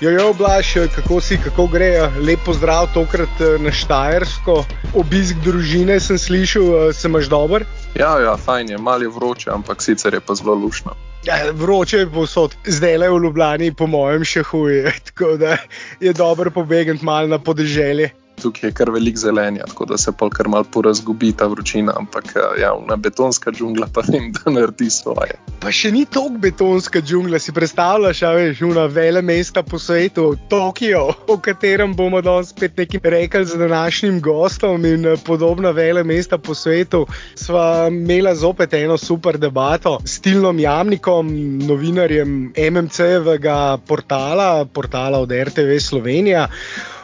Jo, 0.00 0.10
jo, 0.10 0.32
Blaž, 0.38 0.66
kako 0.94 1.20
si, 1.20 1.38
kako 1.44 1.66
gre, 1.66 2.10
lepo 2.22 2.52
zdrav 2.54 2.86
tokrat 2.94 3.40
eh, 3.40 3.56
na 3.58 3.72
Štajersko. 3.74 4.64
Obisk 4.94 5.40
družine 5.42 6.00
sem 6.00 6.18
slišal, 6.18 6.62
eh, 6.62 6.92
se 6.92 7.08
imaš 7.08 7.26
dober? 7.26 7.66
Ja, 7.98 8.18
ja, 8.22 8.36
fajn 8.36 8.70
je, 8.70 8.78
malo 8.78 9.02
je 9.02 9.10
vroče, 9.14 9.50
ampak 9.50 9.82
sicer 9.82 10.14
je 10.14 10.20
pa 10.20 10.34
zelo 10.34 10.54
lušno. 10.54 10.94
Ja, 11.26 11.40
vroče 11.50 12.04
je 12.04 12.10
povsod, 12.14 12.54
zdaj 12.66 12.98
le 12.98 13.10
v 13.10 13.18
Ljubljani, 13.26 13.74
po 13.74 13.90
mojem, 13.90 14.22
še 14.22 14.42
huje, 14.42 14.94
tako 15.10 15.36
da 15.36 15.56
je 16.00 16.14
dobro 16.14 16.50
pobegati 16.50 17.04
malo 17.04 17.26
na 17.26 17.38
podeželje 17.38 18.10
tukaj 18.42 18.68
je 18.68 18.74
kar 18.74 18.90
velik 18.90 19.18
zelenja, 19.18 19.66
tako 19.66 19.84
da 19.84 19.98
se 19.98 20.12
pol 20.12 20.30
kar 20.30 20.48
mal 20.48 20.64
porazgubi 20.64 21.32
ta 21.32 21.46
vročina, 21.46 21.92
ampak 21.96 22.32
eh, 22.36 22.60
ja, 22.62 22.72
na 22.88 22.96
betonska 22.96 23.52
džungla 23.52 23.88
pa 23.94 24.02
vem, 24.08 24.30
da 24.32 24.52
naredi 24.52 24.90
svoje. 24.90 25.38
Pa 25.58 25.72
še 25.74 25.90
ni 25.92 26.04
toliko 26.06 26.42
betonska 26.42 27.02
džungla, 27.02 27.40
si 27.42 27.52
predstavljaš, 27.52 28.22
a 28.22 28.32
veš, 28.36 28.62
una 28.68 28.86
vele 28.86 29.22
mesta 29.22 29.62
po 29.62 29.78
svetu, 29.78 30.30
Tokio, 30.48 31.04
o 31.26 31.38
katerem 31.42 31.94
bomo 31.98 32.20
danes 32.22 32.52
spet 32.54 32.78
nekaj 32.78 33.10
rekli 33.10 33.44
z 33.46 33.58
današnjim 33.58 34.20
gostom 34.24 34.84
in 34.86 35.06
eh, 35.06 35.16
podobna 35.24 35.70
vele 35.70 36.04
mesta 36.04 36.38
po 36.38 36.54
svetu. 36.54 37.04
Sva 37.34 37.88
imela 37.90 38.34
zopet 38.34 38.74
eno 38.74 38.98
super 38.98 39.38
debato 39.38 39.98
s 40.04 40.20
Tilnom 40.20 40.58
Jamnikom, 40.58 41.32
novinarjem 41.66 42.52
MMC-evega 42.56 43.78
portala, 43.86 44.64
portala 44.64 45.18
od 45.18 45.32
RTV 45.32 45.78
Slovenija. 45.80 46.48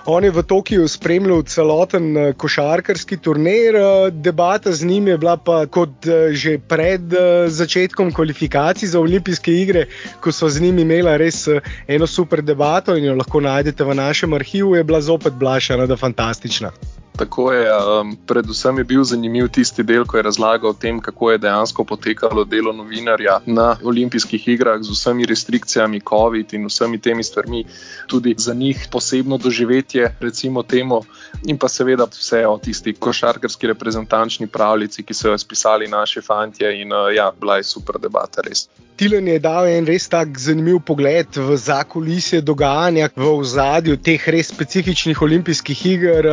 On 0.07 0.25
je 0.25 0.29
v 0.31 0.43
Tokiu 0.45 0.85
spremljal 0.85 1.43
celoten 1.49 2.17
eh, 2.17 2.33
košarkarski 2.37 3.17
turnir, 3.25 3.77
eh, 3.77 4.11
debata 4.13 4.73
z 4.73 4.85
njim 4.85 5.07
je 5.09 5.19
bila 5.19 5.37
pa 5.37 5.65
kot 5.67 6.07
eh, 6.07 6.35
že 6.37 6.59
pred 6.59 7.01
začetkom 7.49 8.13
kvalifikacij 8.13 8.89
za 8.89 9.01
olimpijske 9.01 9.53
igre, 9.53 9.87
ko 10.21 10.33
so 10.33 10.49
z 10.49 10.61
njim 10.61 10.79
imela 10.79 11.17
res 11.17 11.49
eno 11.89 12.07
super 12.07 12.43
debato 12.43 12.97
in 12.97 13.05
jo 13.05 13.15
lahko 13.17 13.41
najdete 13.41 13.85
v 13.85 13.95
našem 13.95 14.33
arhivu, 14.33 14.77
je 14.77 14.85
bila 14.85 15.01
zopet 15.01 15.33
blašana, 15.41 15.87
da 15.87 15.97
fantastična. 15.97 16.73
Tako 17.17 17.53
je, 17.53 17.71
um, 17.71 18.17
predvsem 18.27 18.79
je 18.79 18.85
bil 18.85 19.05
zanimiv 19.05 19.49
tisti 19.49 19.83
del, 19.87 20.03
ko 20.05 20.17
je 20.17 20.23
razlagal 20.27 20.71
o 20.71 20.75
tem, 20.75 20.99
kako 21.01 21.31
je 21.31 21.39
dejansko 21.39 21.85
potekalo 21.85 22.45
delo 22.45 22.73
novinarja 22.73 23.39
na 23.47 23.77
olimpijskih 23.85 24.49
igrah 24.49 24.83
z 24.83 24.91
vsemi 24.91 25.27
restrikcijami, 25.31 26.01
COVID 26.09 26.55
in 26.59 26.67
vsemi 26.67 26.99
temi 26.99 27.23
stvarmi, 27.23 27.65
tudi 28.07 28.35
za 28.39 28.55
njih 28.55 28.89
posebno 28.91 29.39
doživetje, 29.39 30.17
recimo 30.21 30.63
temu, 30.63 31.05
in 31.47 31.59
pa 31.59 31.69
seveda 31.69 32.09
vse 32.11 32.47
o 32.47 32.59
tisti 32.59 32.93
košarkarski 32.93 33.67
reprezentančni 33.67 34.47
pravljici, 34.47 35.03
ki 35.03 35.15
so 35.15 35.31
jo 35.31 35.39
spisali 35.39 35.89
naši 35.89 36.21
fantje 36.21 36.81
in 36.83 36.93
uh, 36.93 37.15
ja, 37.15 37.31
bila 37.41 37.57
je 37.57 37.71
super 37.71 38.01
debata, 38.03 38.43
res. 38.43 38.67
Tilen 38.97 39.29
je 39.29 39.39
dal 39.39 39.67
en 39.67 39.87
res 39.87 40.09
tak 40.09 40.39
zanimiv 40.39 40.83
pogled 40.87 41.37
v 41.37 41.57
zakulisje 41.59 42.41
dogajanja 42.41 43.09
v 43.17 43.31
ozadju 43.39 43.97
teh 44.03 44.29
res 44.31 44.51
specifičnih 44.51 45.23
olimpijskih 45.23 45.87
iger 45.87 46.31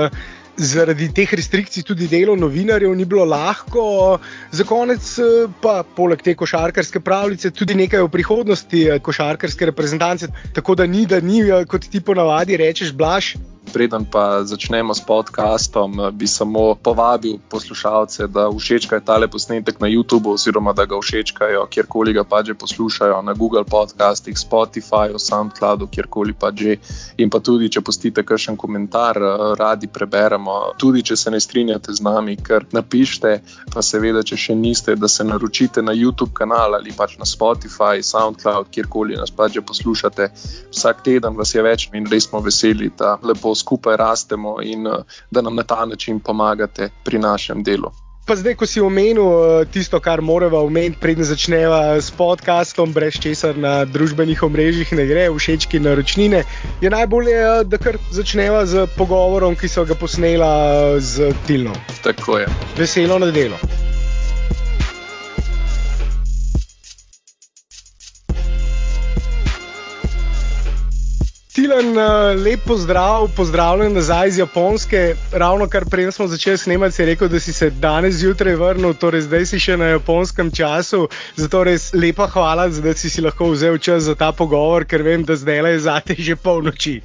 zaradi 0.61 1.09
teh 1.13 1.33
restrikcij 1.33 1.83
tudi 1.83 2.07
delo 2.07 2.35
novinarjev 2.35 2.93
ni 2.95 3.05
bilo 3.05 3.25
lahko. 3.25 4.19
Za 4.51 4.63
konec 4.63 5.01
eh, 5.19 5.49
pa, 5.61 5.81
poleg 5.83 6.21
te 6.21 6.35
košarkarske 6.35 6.99
pravljice, 6.99 7.51
tudi 7.51 7.75
nekaj 7.75 8.05
o 8.05 8.11
prihodnosti 8.11 8.83
eh, 8.87 8.99
košarkarske 8.99 9.65
reprezentance. 9.65 10.29
Tako 10.53 10.75
da 10.75 10.87
ni, 10.87 11.05
da 11.05 11.19
ni, 11.19 11.41
eh, 11.41 11.65
kot 11.65 11.89
ti 11.91 12.01
ponavadi 12.01 12.57
rečeš, 12.57 12.93
blaš, 12.93 13.35
Preden 13.71 14.03
pa 14.03 14.43
začnemo 14.43 14.91
s 14.91 14.99
podcastom, 14.99 16.11
bi 16.11 16.27
samo 16.27 16.75
povabil 16.75 17.39
poslušalce, 17.49 18.27
da 18.27 18.49
všečkajo 18.51 18.99
tale 18.99 19.27
posnetek 19.31 19.79
na 19.79 19.87
YouTubu, 19.87 20.33
oziroma 20.35 20.73
da 20.73 20.85
ga 20.85 20.99
všečkajo 20.99 21.67
kjerkoli 21.71 22.13
ga 22.13 22.23
pač 22.23 22.51
poslušajo, 22.59 23.21
na 23.21 23.33
Google 23.33 23.63
podcastih, 23.63 24.35
Spotifyju, 24.35 25.19
SoundCloudu, 25.19 25.87
kjerkoli 25.87 26.33
pač 26.33 26.59
že. 26.59 26.75
In 27.17 27.29
pa 27.29 27.39
tudi, 27.39 27.69
če 27.71 27.81
pustite 27.81 28.23
kakšen 28.27 28.57
komentar, 28.59 29.15
radi 29.55 29.87
preberemo. 29.87 30.75
Tudi, 30.77 31.03
če 31.03 31.15
se 31.15 31.31
ne 31.31 31.39
strinjate 31.39 31.95
z 31.95 32.03
nami, 32.03 32.35
kar 32.35 32.67
napišite, 32.75 33.31
pa 33.71 33.81
seveda, 33.81 34.23
če 34.23 34.35
še 34.35 34.55
niste, 34.55 34.95
da 34.99 35.07
se 35.07 35.23
naročite 35.23 35.81
na 35.81 35.95
YouTube 35.95 36.35
kanal 36.35 36.75
ali 36.75 36.91
pač 36.91 37.15
na 37.17 37.25
Spotify, 37.25 38.03
SoundCloud, 38.03 38.67
kjerkoli 38.67 39.15
nas 39.15 39.31
pač 39.31 39.61
poslušate. 39.63 40.29
Vsak 40.75 41.07
teden 41.07 41.39
vas 41.39 41.55
je 41.55 41.63
več 41.63 41.87
in 41.95 42.11
res 42.11 42.27
smo 42.27 42.43
veseli, 42.43 42.91
da 42.97 43.15
lepo 43.23 43.55
skupaj 43.61 43.97
rastemo 44.01 44.57
in 44.65 44.87
uh, 44.87 45.03
da 45.31 45.41
nam 45.41 45.55
na 45.55 45.63
ta 45.63 45.85
način 45.85 46.19
pomagate 46.19 46.89
pri 47.05 47.19
našem 47.19 47.63
delu. 47.63 47.91
Pa 48.25 48.35
zdaj, 48.37 48.53
ko 48.55 48.67
si 48.69 48.81
omenil 48.81 49.25
uh, 49.25 49.65
tisto, 49.65 49.99
kar 49.99 50.21
moramo 50.21 50.61
omeniti, 50.61 50.99
preden 51.01 51.25
začnemo 51.25 51.97
s 51.97 52.13
podcastom, 52.13 52.93
brez 52.93 53.17
česar 53.19 53.57
na 53.57 53.81
družbenih 53.85 54.43
omrežjih 54.45 54.93
ne 54.93 55.05
gre, 55.09 55.27
všečki 55.33 55.81
naročnine, 55.81 56.43
je 56.81 56.89
najbolje, 56.93 57.37
uh, 57.41 57.61
da 57.67 57.81
kar 57.81 57.97
začnemo 58.13 58.65
z 58.65 58.87
pogovorom, 58.97 59.57
ki 59.57 59.67
so 59.67 59.85
ga 59.89 59.97
posnela 59.97 60.51
z 60.99 61.33
Tilnom. 61.47 61.77
Tako 62.05 62.43
je. 62.45 62.51
Veselo 62.77 63.19
na 63.19 63.33
delo. 63.33 63.57
Tilan, 71.51 71.97
eh, 71.97 72.35
lep 72.43 72.59
pozdrav, 72.63 73.27
pozdravljen 73.35 73.93
nazaj 73.93 74.27
iz 74.27 74.37
Japonske. 74.37 75.15
Ravno 75.31 75.67
kar 75.67 75.83
prej 75.91 76.11
smo 76.11 76.27
začeli 76.27 76.57
snemati, 76.57 76.95
si 76.95 77.05
rekel, 77.05 77.27
da 77.27 77.39
si 77.39 77.53
se 77.53 77.69
danes 77.69 78.15
zjutraj 78.15 78.55
vrnil, 78.55 78.93
torej 78.93 79.25
zdaj 79.25 79.45
si 79.45 79.59
še 79.59 79.75
na 79.77 79.89
japonskem 79.91 80.51
času. 80.55 81.09
Zato 81.35 81.63
res 81.67 81.89
lepa 81.93 82.29
hvala, 82.31 82.69
da 82.71 82.93
si 82.95 83.11
si 83.11 83.21
lahko 83.21 83.49
vzel 83.51 83.77
čas 83.83 84.07
za 84.07 84.15
ta 84.15 84.31
pogovor, 84.31 84.87
ker 84.87 85.03
vem, 85.03 85.27
da 85.27 85.35
zdaj 85.35 85.73
je 85.73 85.79
zate 85.79 86.15
že 86.15 86.39
polnoči. 86.39 87.01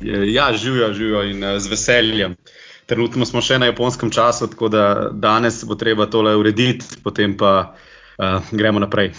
Ja, 0.00 0.48
živijo, 0.56 0.92
živijo 0.94 1.22
in 1.28 1.44
uh, 1.44 1.58
z 1.60 1.68
veseljem. 1.68 2.40
Trenutno 2.88 3.28
smo 3.28 3.44
še 3.44 3.60
na 3.60 3.68
japonskem 3.68 4.10
času, 4.10 4.48
tako 4.48 4.72
da 4.72 5.10
danes 5.12 5.60
bo 5.64 5.76
treba 5.76 6.08
tole 6.08 6.32
urediti, 6.36 7.02
potem 7.04 7.36
pa 7.36 7.76
uh, 8.16 8.40
gremo 8.48 8.80
naprej. 8.80 9.12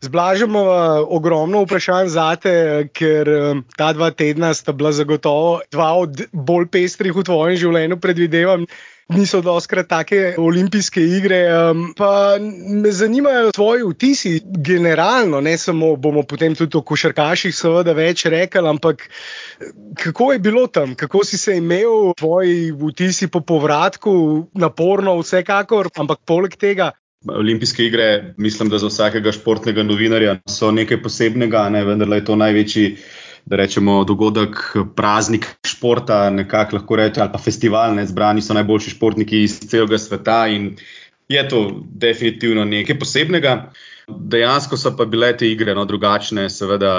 Zblažimo 0.00 0.60
uh, 0.62 1.06
ogromno 1.08 1.60
vprašanj 1.66 2.08
za 2.08 2.30
te, 2.40 2.54
ker 2.96 3.28
um, 3.28 3.64
ta 3.76 3.92
dva 3.92 4.10
tedna 4.10 4.54
sta 4.54 4.72
bila 4.72 4.92
zagotovo 4.96 5.60
dva 5.70 5.92
od 6.00 6.22
bolj 6.32 6.70
pestrih 6.72 7.12
v 7.12 7.24
tvojem 7.28 7.58
življenju, 7.60 8.00
predvidevam. 8.00 8.64
Niso 9.10 9.40
doskrat 9.42 9.88
take 9.90 10.36
olimpijske 10.38 11.02
igre. 11.02 11.40
Pa 11.98 12.38
me 12.38 12.92
zanimajo 12.94 13.50
tvoji 13.52 13.82
vtisi, 13.88 14.36
generalno, 14.62 15.40
ne 15.42 15.56
samo 15.58 15.96
bomo 15.96 16.22
potem 16.22 16.54
tudi 16.54 16.78
o 16.78 16.84
košarkaših, 16.86 17.54
seveda, 17.56 17.92
več 17.98 18.22
rekli, 18.30 18.62
ampak 18.70 19.02
kako 19.98 20.30
je 20.32 20.38
bilo 20.38 20.66
tam, 20.70 20.94
kako 20.94 21.24
si 21.26 21.38
se 21.42 21.58
imel, 21.58 22.14
tvoji 22.16 22.70
vtisi 22.70 23.26
po 23.26 23.42
povratku, 23.42 24.14
naporno, 24.54 25.18
vsekakor, 25.24 25.90
ampak 25.98 26.22
poleg 26.24 26.54
tega, 26.54 26.92
Olimpijske 27.28 27.84
igre, 27.84 28.34
mislim, 28.36 28.68
da 28.68 28.78
za 28.78 28.86
vsakega 28.86 29.32
športnega 29.32 29.82
novinarja 29.82 30.38
so 30.48 30.70
nekaj 30.72 31.02
posebnega, 31.02 31.66
ne, 31.68 31.82
vendar 31.84 32.08
je 32.16 32.24
to 32.24 32.36
največji, 32.36 32.94
da 33.44 33.58
rečemo, 33.60 33.98
dogodek, 34.08 34.56
praznik 34.96 35.46
športa, 35.66 36.30
nekako 36.30 36.78
lahko 36.78 36.96
rečemo, 36.96 37.26
ali 37.26 37.32
pa 37.32 37.38
festival, 37.38 37.94
ne, 37.94 38.06
zbrani 38.06 38.40
so 38.42 38.56
najboljši 38.56 38.94
športniki 38.96 39.42
iz 39.44 39.58
celega 39.68 39.98
sveta 39.98 40.46
in 40.48 40.72
je 41.28 41.44
to 41.48 41.62
definitivno 41.92 42.64
nekaj 42.64 42.98
posebnega. 42.98 43.54
Dejansko 44.08 44.80
so 44.80 44.96
pa 44.96 45.04
bile 45.04 45.34
te 45.36 45.52
igre 45.52 45.76
no, 45.76 45.84
drugačne, 45.84 46.48
seveda 46.50 46.94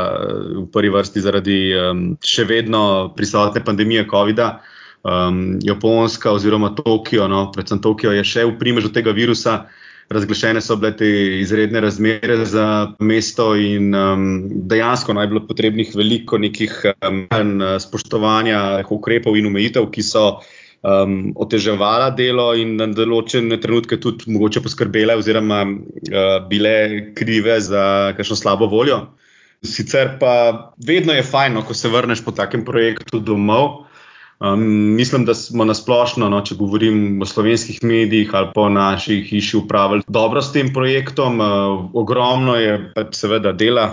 v 0.53 0.67
prvi 0.71 0.93
vrsti 0.93 1.21
zaradi 1.21 1.59
um, 1.75 2.07
še 2.21 2.45
vedno 2.45 2.85
prisotne 3.17 3.65
pandemije 3.65 4.05
COVID-a. 4.11 4.53
Um, 5.01 5.57
Japonska 5.65 6.31
oziroma 6.31 6.75
Tokio, 6.77 7.25
no, 7.28 7.47
predvsem 7.51 7.81
Tokio 7.81 8.13
je 8.13 8.23
še 8.23 8.46
v 8.46 8.59
primežu 8.61 8.93
tega 8.93 9.17
virusa 9.17 9.63
razglašene 10.11 10.61
so 10.61 10.75
bile 10.79 10.96
te 10.97 11.09
izredne 11.40 11.81
razmere 11.81 12.46
za 12.46 12.66
mesto 12.99 13.52
in 13.55 13.96
um, 13.96 14.25
dejansko 14.69 15.13
naj 15.13 15.28
bilo 15.31 15.46
potrebnih 15.47 15.93
veliko 15.96 16.37
nekih 16.37 16.73
um, 17.08 17.61
spoštovanja 17.79 18.84
ukrepov 18.90 19.37
in 19.40 19.47
omejitev, 19.47 19.87
ki 19.91 20.03
so 20.03 20.25
um, 20.81 21.31
oteževala 21.35 22.11
delo 22.17 22.52
in 22.58 22.75
na 22.79 22.90
določene 22.91 23.59
trenutke 23.61 23.99
tudi 24.02 24.31
mogoče 24.31 24.63
poskrbele 24.66 25.16
oziroma 25.19 25.63
uh, 25.67 26.35
bile 26.49 26.75
krive 27.17 27.59
za 27.61 27.85
kakšno 28.17 28.40
slabo 28.40 28.69
voljo. 28.72 29.05
Sicer 29.61 30.16
pa 30.19 30.73
vedno 30.81 31.13
je 31.13 31.23
fajn, 31.23 31.53
no, 31.53 31.61
ko 31.61 31.78
se 31.78 31.90
vrneš 31.90 32.23
po 32.25 32.34
takem 32.34 32.66
projektu 32.66 33.19
domov. 33.22 33.91
Um, 34.41 34.61
mislim, 34.97 35.26
da 35.26 35.35
smo 35.38 35.66
nasplošno, 35.70 36.26
no, 36.29 36.40
če 36.41 36.55
govorim 36.58 37.22
o 37.22 37.26
slovenskih 37.29 37.84
medijih 37.85 38.32
ali 38.34 38.49
pa 38.55 38.61
o 38.61 38.70
naši 38.73 39.20
hiši, 39.22 39.58
upravili 39.58 40.02
dobro 40.08 40.41
s 40.41 40.49
tem 40.52 40.73
projektom. 40.73 41.40
Uh, 41.40 41.84
ogromno 41.93 42.55
je 42.58 42.79
pač 42.96 43.20
seveda 43.20 43.52
dela 43.53 43.85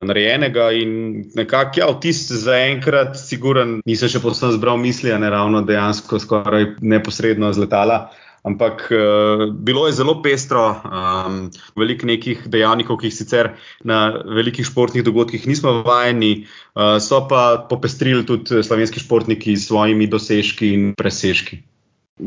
narejenega 0.00 0.70
in 0.72 0.92
nekako, 1.34 1.80
ja, 1.82 1.88
vtis 1.90 2.22
za 2.30 2.54
enkrat, 2.70 3.18
siguren, 3.18 3.80
nisem 3.86 4.08
še 4.14 4.22
posebno 4.22 4.54
zbral 4.54 4.78
misli, 4.80 5.10
ne 5.10 5.30
ravno 5.30 5.64
dejansko 5.66 6.22
skoraj 6.22 6.76
neposredno 6.80 7.50
z 7.52 7.66
letala. 7.66 7.98
Ampak 8.42 8.88
uh, 8.88 9.52
bilo 9.52 9.86
je 9.86 9.92
zelo 9.92 10.14
pestro, 10.24 10.62
um, 10.72 11.50
veliko 11.76 12.08
nekih 12.08 12.46
dejavnikov, 12.48 12.96
ki 13.00 13.10
jih 13.10 13.16
sicer 13.16 13.50
na 13.84 14.16
velikih 14.24 14.64
športnih 14.64 15.04
dogodkih 15.04 15.44
nismo 15.46 15.82
vajeni, 15.84 16.46
uh, 16.72 16.96
so 17.04 17.20
pa 17.28 17.66
popestrili 17.68 18.24
tudi 18.24 18.62
slovenski 18.64 19.02
športniki 19.04 19.56
s 19.56 19.68
svojimi 19.68 20.08
dosežki 20.08 20.72
in 20.72 20.94
presežki. 20.96 21.60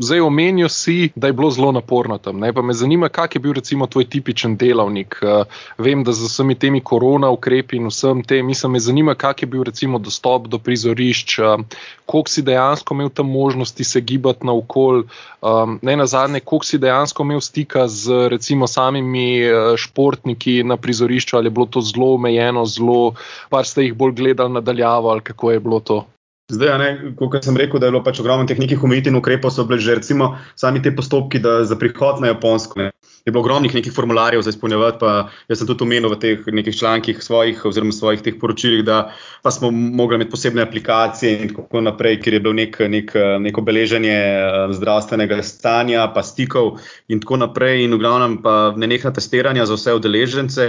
Zdaj 0.00 0.20
omenijo 0.20 0.68
si, 0.68 1.10
da 1.16 1.26
je 1.26 1.32
bilo 1.32 1.50
zelo 1.50 1.72
naporno 1.72 2.18
tam. 2.18 2.38
Ne? 2.38 2.52
Pa 2.52 2.62
me 2.62 2.72
zanima, 2.72 3.08
kak 3.08 3.34
je 3.34 3.40
bil 3.40 3.52
recimo 3.52 3.86
tvoj 3.86 4.04
tipičen 4.04 4.56
delavnik. 4.56 5.18
Uh, 5.22 5.46
vem, 5.78 6.04
da 6.04 6.12
z 6.12 6.26
vsemi 6.26 6.54
temi 6.54 6.80
korona 6.80 7.30
ukrepi 7.30 7.76
in 7.76 7.86
vsem 7.86 8.22
tem, 8.24 8.46
mislim, 8.46 8.72
me 8.72 8.80
zanima, 8.80 9.14
kak 9.14 9.42
je 9.42 9.46
bil 9.46 9.62
recimo 9.62 9.98
dostop 9.98 10.48
do 10.48 10.58
prizorišč, 10.58 11.38
uh, 11.38 11.60
koliko 12.06 12.30
si 12.30 12.42
dejansko 12.42 12.94
imel 12.94 13.10
tam 13.10 13.30
možnosti 13.30 13.84
se 13.84 14.00
gibati 14.00 14.46
na 14.46 14.52
okol, 14.52 15.02
um, 15.42 15.78
ne 15.82 15.96
na 15.96 16.06
zadnje, 16.06 16.40
koliko 16.40 16.66
si 16.66 16.78
dejansko 16.78 17.22
imel 17.22 17.40
stika 17.40 17.88
z 17.88 18.28
recimo 18.28 18.66
samimi 18.66 19.44
športniki 19.76 20.62
na 20.64 20.76
prizorišču, 20.76 21.36
ali 21.36 21.46
je 21.46 21.50
bilo 21.50 21.66
to 21.66 21.80
zelo 21.80 22.14
omejeno, 22.14 22.64
zelo, 22.66 23.14
par 23.50 23.66
ste 23.66 23.86
jih 23.86 23.94
bolj 23.94 24.12
gledali 24.12 24.52
nadaljavo, 24.52 25.08
ali 25.10 25.20
kako 25.20 25.50
je 25.50 25.60
bilo 25.60 25.80
to. 25.80 26.04
Zdaj, 26.52 27.14
kot 27.16 27.38
sem 27.40 27.56
rekel, 27.56 27.80
da 27.80 27.88
je 27.88 27.92
bilo 27.94 28.02
pač 28.04 28.18
ogromno 28.20 28.44
teh 28.44 28.58
nekih 28.60 28.82
omejitev 28.84 29.14
in 29.14 29.16
ukrepov, 29.16 29.48
so 29.48 29.62
bile 29.64 29.78
že 29.80 29.94
recimo 29.96 30.34
sami 30.60 30.82
te 30.84 30.90
postopki 30.92 31.40
za 31.40 31.76
prihod 31.80 32.20
na 32.20 32.34
Japonsko. 32.34 32.82
Ne. 32.82 32.90
Je 33.24 33.32
bilo 33.32 33.40
ogromnih 33.40 33.72
nekih 33.72 33.94
formularjev 33.96 34.42
za 34.44 34.52
izpolnjevati, 34.52 35.00
pa 35.00 35.12
jaz 35.48 35.62
sem 35.62 35.70
tudi 35.70 35.86
omenil 35.86 36.12
v 36.12 36.18
teh 36.20 36.42
nekih 36.52 36.76
člankih 36.76 37.22
svojih, 37.24 37.64
oziroma 37.64 37.96
svojih 37.96 38.20
teh 38.20 38.36
poročilih, 38.36 38.84
da 38.84 39.14
pa 39.40 39.54
smo 39.56 39.70
mogli 39.72 40.20
imeti 40.20 40.34
posebne 40.36 40.66
aplikacije 40.68 41.32
in 41.46 41.54
tako 41.54 41.80
naprej, 41.80 42.20
ker 42.20 42.36
je 42.36 42.42
bilo 42.44 42.52
nek, 42.52 42.76
nek, 42.92 43.16
neko 43.40 43.64
beleženje 43.64 44.12
eh, 44.12 44.76
zdravstvenega 44.76 45.40
stanja, 45.40 46.10
pa 46.12 46.20
stikov 46.20 46.76
in 47.08 47.24
tako 47.24 47.40
naprej, 47.40 47.86
in 47.88 47.96
v 47.96 48.02
glavnem 48.04 48.36
pa 48.44 48.74
nenehna 48.76 49.16
testiranja 49.16 49.64
za 49.64 49.80
vse 49.80 49.96
udeležence. 49.96 50.68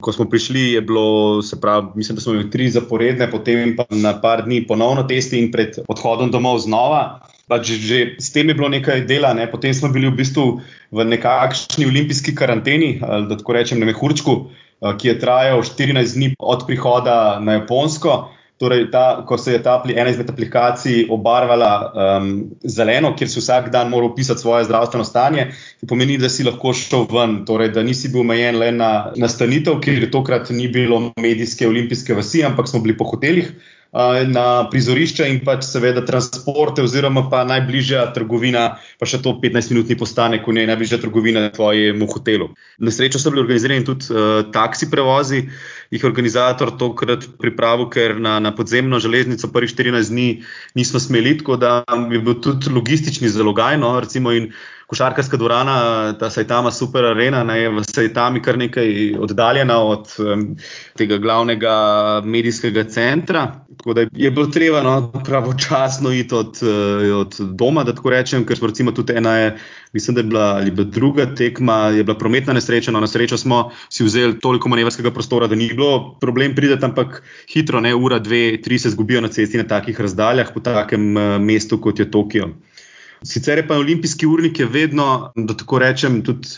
Ko 0.00 0.12
smo 0.12 0.26
prišli, 0.28 0.72
je 0.76 0.80
bilo, 0.84 1.42
se 1.42 1.60
pravi, 1.60 1.86
mislim, 1.94 2.16
da 2.16 2.22
smo 2.22 2.32
imeli 2.32 2.50
tri 2.50 2.68
zaporedne, 2.70 3.30
potem 3.30 3.76
pa 3.76 3.86
na 3.90 4.12
par 4.20 4.44
dni 4.44 4.66
ponovno 4.66 5.02
testi 5.08 5.38
in 5.40 5.48
pred 5.52 5.78
odhodom 5.88 6.30
domov 6.30 6.58
znova. 6.64 7.22
Pač 7.48 7.70
že 7.70 8.16
s 8.18 8.32
tem 8.34 8.48
je 8.50 8.56
bilo 8.58 8.68
nekaj 8.68 9.06
dela, 9.06 9.32
ne? 9.34 9.46
potem 9.50 9.74
smo 9.74 9.88
bili 9.88 10.10
v 10.10 10.18
bistvu 10.18 10.60
v 10.90 11.04
nekakšni 11.06 11.86
olimpijski 11.86 12.34
karanteni, 12.34 12.98
da 13.00 13.38
tako 13.38 13.54
rečem, 13.54 13.80
na 13.80 13.86
Mehurčku, 13.86 14.50
ki 14.98 15.08
je 15.08 15.18
trajal 15.18 15.62
14 15.62 16.14
dni 16.14 16.34
od 16.38 16.66
prihoda 16.66 17.38
na 17.40 17.60
Japonsko. 17.60 18.35
Torej, 18.56 18.86
ta, 18.90 19.20
ko 19.28 19.36
se 19.36 19.52
je 19.52 19.58
ta 19.60 19.74
ena 19.84 20.08
izmed 20.08 20.30
aplikacij 20.32 21.02
obarvala 21.12 21.72
um, 21.92 22.30
zeleno, 22.64 23.10
kjer 23.12 23.28
si 23.28 23.42
vsak 23.42 23.68
dan 23.74 23.90
moral 23.92 24.14
pisati 24.16 24.40
svoje 24.40 24.64
zdravstveno 24.64 25.04
stanje, 25.04 25.50
pomeni, 25.88 26.16
da 26.18 26.30
si 26.32 26.46
lahko 26.46 26.72
šel 26.72 27.04
ven, 27.12 27.42
torej, 27.44 27.74
da 27.76 27.84
nisi 27.84 28.08
bil 28.08 28.24
omejen 28.24 28.56
le 28.56 28.70
na 28.72 28.90
nastanitev, 29.16 29.76
ker 29.84 30.08
tokrat 30.10 30.48
ni 30.56 30.70
bilo 30.72 31.02
medijske 31.20 31.68
olimpijske 31.68 32.16
vasi, 32.16 32.46
ampak 32.48 32.72
smo 32.72 32.80
bili 32.80 32.96
po 32.96 33.04
hotelih 33.12 33.52
na 34.28 34.68
prizorišče 34.70 35.28
in 35.30 35.38
pač 35.44 35.64
seveda 35.64 36.02
transporte, 36.04 36.82
oziroma 36.84 37.26
pa 37.30 37.44
najbližja 37.48 38.10
trgovina, 38.16 38.76
pa 39.00 39.08
še 39.08 39.22
to 39.24 39.36
15-minutni 39.40 39.96
postanek, 39.96 40.44
ko 40.44 40.52
je 40.52 40.66
najbližja 40.68 40.98
trgovina 41.00 41.48
tvojemu 41.54 42.08
hotelu. 42.10 42.50
Na 42.78 42.92
srečo 42.92 43.18
so 43.18 43.32
bili 43.32 43.44
organizirani 43.46 43.86
tudi 43.86 44.10
uh, 44.12 44.44
taksi 44.52 44.90
prevozi, 44.92 45.46
jih 45.90 46.04
organizator 46.04 46.72
tokrat 46.78 47.26
pripravil, 47.40 47.88
ker 47.90 48.16
na, 48.20 48.38
na 48.40 48.54
podzemno 48.54 48.98
železnico 49.02 49.50
prvih 49.52 49.70
14 49.74 50.10
dni 50.10 50.28
nismo 50.74 51.00
smeli, 51.00 51.36
tako 51.38 51.56
da 51.56 51.82
je 52.12 52.20
bil 52.20 52.40
tudi 52.40 52.70
logistični 52.70 53.28
zalogaj. 53.28 53.78
No, 53.78 54.00
recimo, 54.00 54.32
košarkarska 54.86 55.36
dvorana, 55.36 56.12
ta 56.18 56.30
Sajtama 56.30 56.70
Super 56.70 57.04
Arena, 57.04 57.44
ne, 57.44 57.58
je 57.60 57.70
v 57.70 57.84
Sajtami 57.84 58.42
kar 58.42 58.58
nekaj 58.58 59.16
oddaljena 59.18 59.78
od 59.82 60.14
um, 60.18 60.48
tega 60.98 61.18
glavnega 61.18 61.76
medijskega 62.24 62.84
centra. 62.84 63.65
Tako 63.76 63.94
da 63.94 64.00
je 64.12 64.30
bilo 64.30 64.46
treba 64.46 64.82
no, 64.82 65.12
pravočasno 65.24 66.12
iti 66.12 66.34
od, 66.34 66.58
od 67.14 67.36
doma, 67.40 67.84
da 67.84 67.94
tako 67.94 68.10
rečem, 68.10 68.46
ker 68.46 68.58
smo 68.58 68.70
recimo 68.70 68.92
tudi 68.92 69.12
ena, 69.16 69.34
je, 69.36 69.58
mislim, 69.92 70.14
da 70.14 70.20
je 70.20 70.24
bila, 70.24 70.44
ali 70.60 70.70
bila 70.70 70.88
druga 70.88 71.26
tekma, 71.34 71.76
je 71.88 72.04
bila 72.04 72.18
prometna 72.18 72.52
nesreča. 72.52 72.92
No, 72.92 73.00
na 73.00 73.06
srečo 73.06 73.38
smo 73.38 73.70
si 73.88 74.04
vzeli 74.04 74.38
toliko 74.40 74.68
manevrskega 74.68 75.10
prostora, 75.10 75.46
da 75.46 75.54
ni 75.54 75.68
bilo 75.68 76.16
problem 76.20 76.54
priti, 76.54 76.84
ampak 76.84 77.22
hitro, 77.52 77.80
ne 77.80 77.94
ura, 77.94 78.18
dve, 78.18 78.62
tri 78.62 78.78
se 78.78 78.90
zgubijo 78.90 79.20
na 79.20 79.28
cesti 79.28 79.58
na 79.58 79.68
takih 79.68 80.00
razdaljah, 80.00 80.50
po 80.54 80.60
takem 80.60 81.16
uh, 81.16 81.36
mestu 81.40 81.80
kot 81.80 81.98
je 81.98 82.10
Tokio. 82.10 82.50
Sicer 83.24 83.58
je 83.58 83.68
pa 83.68 83.76
olimpijski 83.76 84.26
urnik 84.26 84.60
vedno, 84.70 85.32
da 85.36 85.56
tako 85.56 85.78
rečem, 85.78 86.22
tudi 86.24 86.48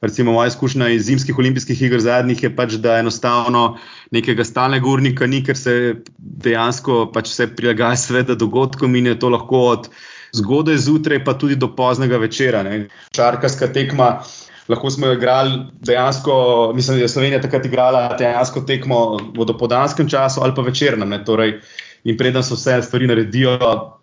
recimo, 0.00 0.32
moja 0.32 0.48
izkušnja 0.48 0.88
iz 0.88 1.06
zimskih 1.06 1.38
olimpijskih 1.38 1.82
iger 1.82 2.00
zadnjih 2.00 2.42
je 2.42 2.50
pač, 2.56 2.76
da 2.82 2.98
enostavno 2.98 3.78
nekega 4.10 4.44
stalnega 4.44 4.88
urnika 4.88 5.26
ni, 5.26 5.42
ker 5.44 5.56
se 5.56 5.74
dejansko 6.18 7.06
pač 7.14 7.32
vse 7.32 7.48
prilagaja 7.56 7.96
sveda 7.96 8.34
dogodkom 8.38 8.94
in 8.96 9.12
je 9.12 9.18
to 9.18 9.32
lahko 9.34 9.64
od 9.72 9.88
zgodaj 10.36 10.76
zjutraj, 10.84 11.24
pa 11.24 11.34
tudi 11.38 11.56
do 11.56 11.72
poznega 11.76 12.18
večera. 12.18 12.62
Ne. 12.62 12.86
Čarkarska 13.14 13.72
tekma. 13.72 14.18
Lahko 14.68 14.90
smo 14.92 15.08
igrali 15.08 15.62
dejansko, 15.80 16.32
mislim, 16.76 16.98
da 16.98 17.02
je 17.02 17.08
Slovenija 17.08 17.40
takrat 17.40 17.64
igrala 17.66 18.02
dejansko 18.18 18.60
tekmo 18.68 18.98
v 19.38 19.46
dopodanskem 19.48 20.08
času 20.08 20.42
ali 20.44 20.52
pa 20.54 20.62
večernem. 20.62 21.14
Torej, 21.24 21.54
in 22.04 22.16
preden 22.16 22.42
se 22.42 22.54
vse 22.54 22.82
stvari 22.82 23.06
naredijo, 23.06 23.58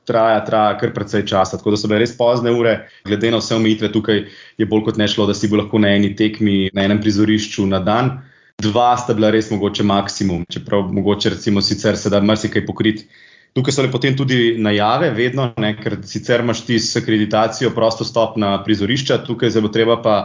traja, 0.06 0.40
traja 0.46 0.78
kar 0.78 0.94
precej 0.94 1.26
časa. 1.26 1.58
Tako 1.58 1.74
da 1.74 1.78
so 1.78 1.90
bile 1.90 2.00
res 2.04 2.16
pozne 2.18 2.54
ure, 2.54 2.78
glede 3.06 3.32
na 3.32 3.42
vse 3.42 3.56
omejitve 3.56 3.92
tukaj, 3.94 4.24
je 4.58 4.70
bolj 4.70 4.88
kot 4.90 5.02
ne 5.02 5.08
šlo, 5.12 5.28
da 5.30 5.36
si 5.38 5.50
bo 5.52 5.60
lahko 5.62 5.82
na 5.82 5.96
eni 5.96 6.16
tekmi, 6.16 6.70
na 6.74 6.88
enem 6.88 7.02
prizorišču 7.04 7.68
na 7.70 7.82
dan. 7.84 8.18
Dva 8.62 8.94
sta 8.98 9.14
bila 9.14 9.34
res 9.36 9.50
mogoče 9.52 9.84
maksimum, 9.84 10.46
čeprav 10.52 10.88
mogoče 10.94 11.34
recimo 11.36 11.62
sicer 11.62 11.98
se 12.00 12.10
da 12.10 12.22
marsikaj 12.24 12.66
pokriti. 12.66 13.10
Tukaj 13.56 13.72
so 13.72 13.84
le 13.86 13.88
potem 13.88 14.18
tudi 14.20 14.58
najave, 14.60 15.14
vedno, 15.16 15.46
ne, 15.64 15.70
ker 15.80 15.94
sicer 16.04 16.42
imaš 16.44 16.66
ti 16.68 16.76
s 16.76 16.98
akreditacijo 17.00 17.70
prosto 17.72 18.04
stop 18.04 18.36
na 18.36 18.58
prizorišča, 18.64 19.22
tukaj 19.24 19.54
zelo 19.56 19.70
treba 19.72 19.96
pa 20.04 20.16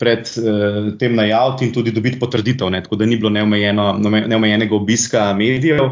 pred 0.00 0.24
eh, 0.24 0.78
tem 1.00 1.16
najaviti 1.16 1.68
in 1.68 1.74
tudi 1.74 1.92
dobiti 1.92 2.16
potrditev, 2.20 2.70
ne, 2.72 2.80
tako 2.84 2.96
da 2.96 3.08
ni 3.08 3.18
bilo 3.20 3.28
neomejenega 3.28 4.76
obiska 4.76 5.26
medijev. 5.36 5.84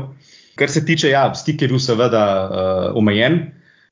Kar 0.56 0.72
se 0.72 0.84
tiče, 0.84 1.12
ja, 1.12 1.28
stik 1.34 1.62
je 1.62 1.68
bil 1.68 1.80
seveda 1.82 2.24
uh, 2.48 2.98
omejen. 2.98 3.40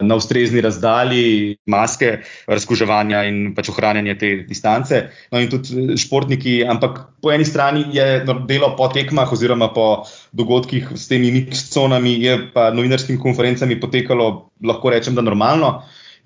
Na 0.03 0.17
ustrezni 0.19 0.59
razdalji, 0.61 1.55
maske, 1.71 2.09
razkuževanja 2.51 3.21
in 3.29 3.37
pač 3.55 3.69
ohranjanje 3.71 4.15
te 4.19 4.31
distance. 4.49 4.99
No, 5.31 5.39
in 5.39 5.47
tudi 5.53 5.71
eh, 5.79 5.93
športniki, 6.03 6.57
ampak 6.67 6.99
po 7.23 7.31
eni 7.31 7.47
strani 7.47 7.85
je 7.95 8.25
delo 8.49 8.73
po 8.77 8.89
tekmah, 8.91 9.31
oziroma 9.33 9.69
po 9.73 9.87
dogodkih 10.35 10.91
s 10.99 11.07
temi 11.09 11.31
mix-conami, 11.37 12.17
je 12.27 12.35
pa 12.57 12.73
novinarskim 12.75 13.21
konferencami 13.23 13.79
potekalo, 13.81 14.29
lahko 14.67 14.93
rečem, 14.93 15.15
da 15.15 15.23
normalno. 15.23 15.77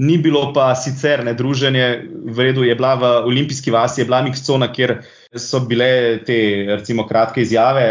Ni 0.00 0.16
bilo 0.22 0.48
pa 0.56 0.72
sicer 0.78 1.20
ne 1.26 1.36
druženje, 1.36 1.86
v 2.24 2.48
redu 2.48 2.64
je 2.64 2.74
bila 2.78 2.96
v 2.96 3.14
olimpijski 3.28 3.74
vasi, 3.74 4.00
je 4.00 4.08
bila 4.08 4.24
mix-cona, 4.24 4.72
kjer 4.72 5.02
so 5.37 5.61
bile 5.61 6.23
te, 6.25 6.66
recimo, 6.68 7.06
kratke 7.06 7.42
izjave, 7.42 7.87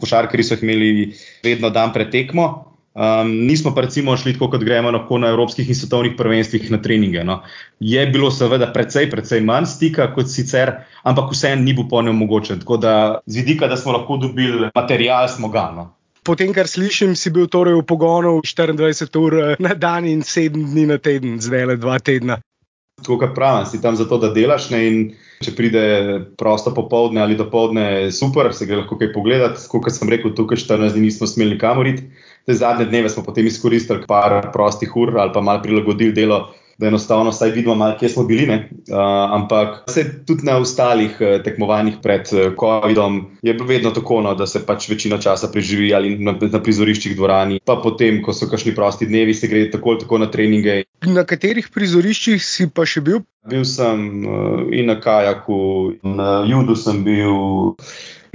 košarkari 0.00 0.44
so 0.44 0.54
jih 0.54 0.64
imeli 0.66 1.12
vedno 1.44 1.70
dan 1.70 1.92
pred 1.92 2.10
tekmo. 2.12 2.46
Um, 2.96 3.28
nismo 3.44 3.74
pa 3.74 3.82
recimo 3.84 4.14
šli 4.16 4.32
tako, 4.32 4.48
kot 4.54 4.62
gremo 4.64 4.90
lahko 4.90 5.18
na 5.20 5.28
evropskih 5.28 5.68
in 5.68 5.76
svetovnih 5.76 6.14
prvenstvih 6.16 6.70
na 6.72 6.78
treninge. 6.82 7.24
No. 7.24 7.42
Je 7.80 8.06
bilo 8.06 8.30
seveda 8.32 8.70
precej, 8.72 9.10
precej 9.12 9.42
manj 9.44 9.68
stika 9.74 10.06
kot 10.14 10.30
sicer, 10.32 10.72
ampak 11.04 11.28
vseeno 11.32 11.60
ni 11.62 11.74
bilo 11.76 11.88
polno 11.90 12.12
mogoče. 12.16 12.56
Tako 12.62 12.80
da 12.80 12.94
z 13.26 13.42
vidika, 13.44 13.68
da 13.68 13.76
smo 13.76 13.92
lahko 13.92 14.16
dobili 14.16 14.70
material, 14.74 15.28
smo 15.28 15.52
ga. 15.52 15.68
No. 15.76 15.90
Po 16.24 16.34
tem, 16.34 16.54
kar 16.56 16.66
slišim, 16.66 17.12
si 17.16 17.30
bil 17.30 17.46
torej 17.52 17.76
v 17.76 17.84
pogonu 17.84 18.40
24 18.40 19.20
ur 19.20 19.36
na 19.60 19.74
dan 19.74 20.08
in 20.08 20.24
7 20.24 20.56
dni 20.56 20.86
na 20.88 20.96
teden, 20.98 21.36
zdaj 21.40 21.66
le 21.66 21.76
2 21.76 22.00
tedna. 22.00 22.40
Tako 23.06 23.20
kot 23.22 23.36
pravim, 23.36 23.66
si 23.70 23.78
tam 23.78 23.94
zato, 23.94 24.18
da 24.18 24.32
delaš. 24.34 24.70
Ne, 24.74 24.82
če 25.44 25.52
pride 25.54 25.82
prosto 26.40 26.72
popoldne 26.74 27.22
ali 27.22 27.36
dopoledne, 27.38 28.10
super, 28.10 28.50
se 28.56 28.66
gre 28.66 28.80
lahko 28.80 28.98
kaj 28.98 29.12
pogledati. 29.14 29.62
Kot 29.70 29.86
sem 29.94 30.10
rekel, 30.10 30.34
tukaj 30.34 30.58
14 30.64 30.96
dni 30.96 31.06
nismo 31.06 31.28
smeli 31.30 31.54
nikamor 31.54 31.86
iti. 31.86 32.08
Te 32.46 32.54
zadnje 32.58 32.88
dneve 32.90 33.10
smo 33.12 33.22
potem 33.26 33.46
izkoristili 33.46 34.06
par 34.10 34.50
prostih 34.54 34.90
ur 34.98 35.14
ali 35.22 35.34
pa 35.34 35.42
mal 35.42 35.62
prilagodili 35.62 36.14
delo 36.16 36.48
da 36.78 36.86
enostavno 36.86 37.30
vsaj 37.30 37.50
vidimo, 37.50 37.74
malo, 37.74 37.96
kje 37.98 38.08
smo 38.08 38.24
bili. 38.24 38.46
Uh, 38.48 38.96
ampak 39.32 39.84
se 39.88 40.24
tudi 40.26 40.44
na 40.44 40.56
ostalih 40.56 41.16
uh, 41.20 41.42
tekmovanjih 41.42 41.94
pred 42.02 42.28
uh, 42.32 42.52
COVID-om 42.60 43.20
je 43.42 43.54
bilo 43.54 43.66
vedno 43.66 43.90
tako, 43.90 44.20
no, 44.20 44.34
da 44.34 44.46
se 44.46 44.66
pač 44.66 44.88
večino 44.88 45.18
časa 45.18 45.48
preživi 45.52 45.94
ali 45.94 46.18
na, 46.18 46.34
na 46.40 46.60
prizoriščih 46.62 47.16
dvorani, 47.16 47.60
pa 47.64 47.78
potem, 47.82 48.20
ko 48.22 48.32
so 48.32 48.48
kašni 48.50 48.74
prosti 48.74 49.06
dnevi, 49.06 49.34
se 49.34 49.48
gre 49.48 49.70
tako 49.70 49.94
ali 49.94 50.04
tako 50.04 50.18
na 50.18 50.30
treninge. 50.30 50.82
Na 51.06 51.24
katerih 51.24 51.68
prizoriščih 51.74 52.44
si 52.44 52.68
pa 52.68 52.84
še 52.84 53.00
bil? 53.00 53.24
Bil 53.48 53.64
sem 53.64 54.06
uh, 54.26 54.68
in 54.72 54.92
na 54.92 55.00
kajaku, 55.00 55.96
na 56.04 56.44
judu 56.48 56.76
sem 56.76 57.04
bil. 57.04 57.74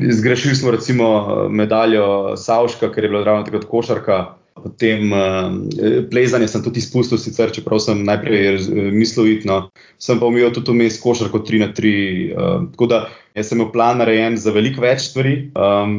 Zgrešili 0.02 0.56
smo 0.56 0.72
recimo 0.72 1.08
medaljo 1.50 2.34
Savška, 2.38 2.90
ker 2.90 3.06
je 3.06 3.10
bila 3.10 3.24
ravno 3.24 3.46
takrat 3.46 3.68
košarka. 3.70 4.22
Potem 4.52 5.14
uh, 5.16 5.54
plezanje 6.12 6.50
sem 6.52 6.64
tudi 6.64 6.82
izpustil, 6.84 7.18
sicer, 7.18 7.54
čeprav 7.56 7.80
sem 7.82 8.04
najprej 8.06 8.68
mislil, 8.94 9.40
no, 9.48 9.72
sem 9.98 10.20
pa 10.20 10.28
umil 10.28 10.52
tudi 10.54 10.76
vmes 10.76 11.00
košarko 11.02 11.42
3 11.48 11.62
na 11.64 11.70
3. 11.74 11.94
Uh, 12.36 12.68
tako 12.76 12.90
da 12.92 13.00
jaz 13.36 13.50
sem 13.50 13.60
imel 13.60 13.72
plan 13.72 14.00
narejen 14.02 14.36
za 14.40 14.52
veliko 14.56 14.84
več 14.84 15.06
stvari, 15.10 15.36
um, 15.56 15.96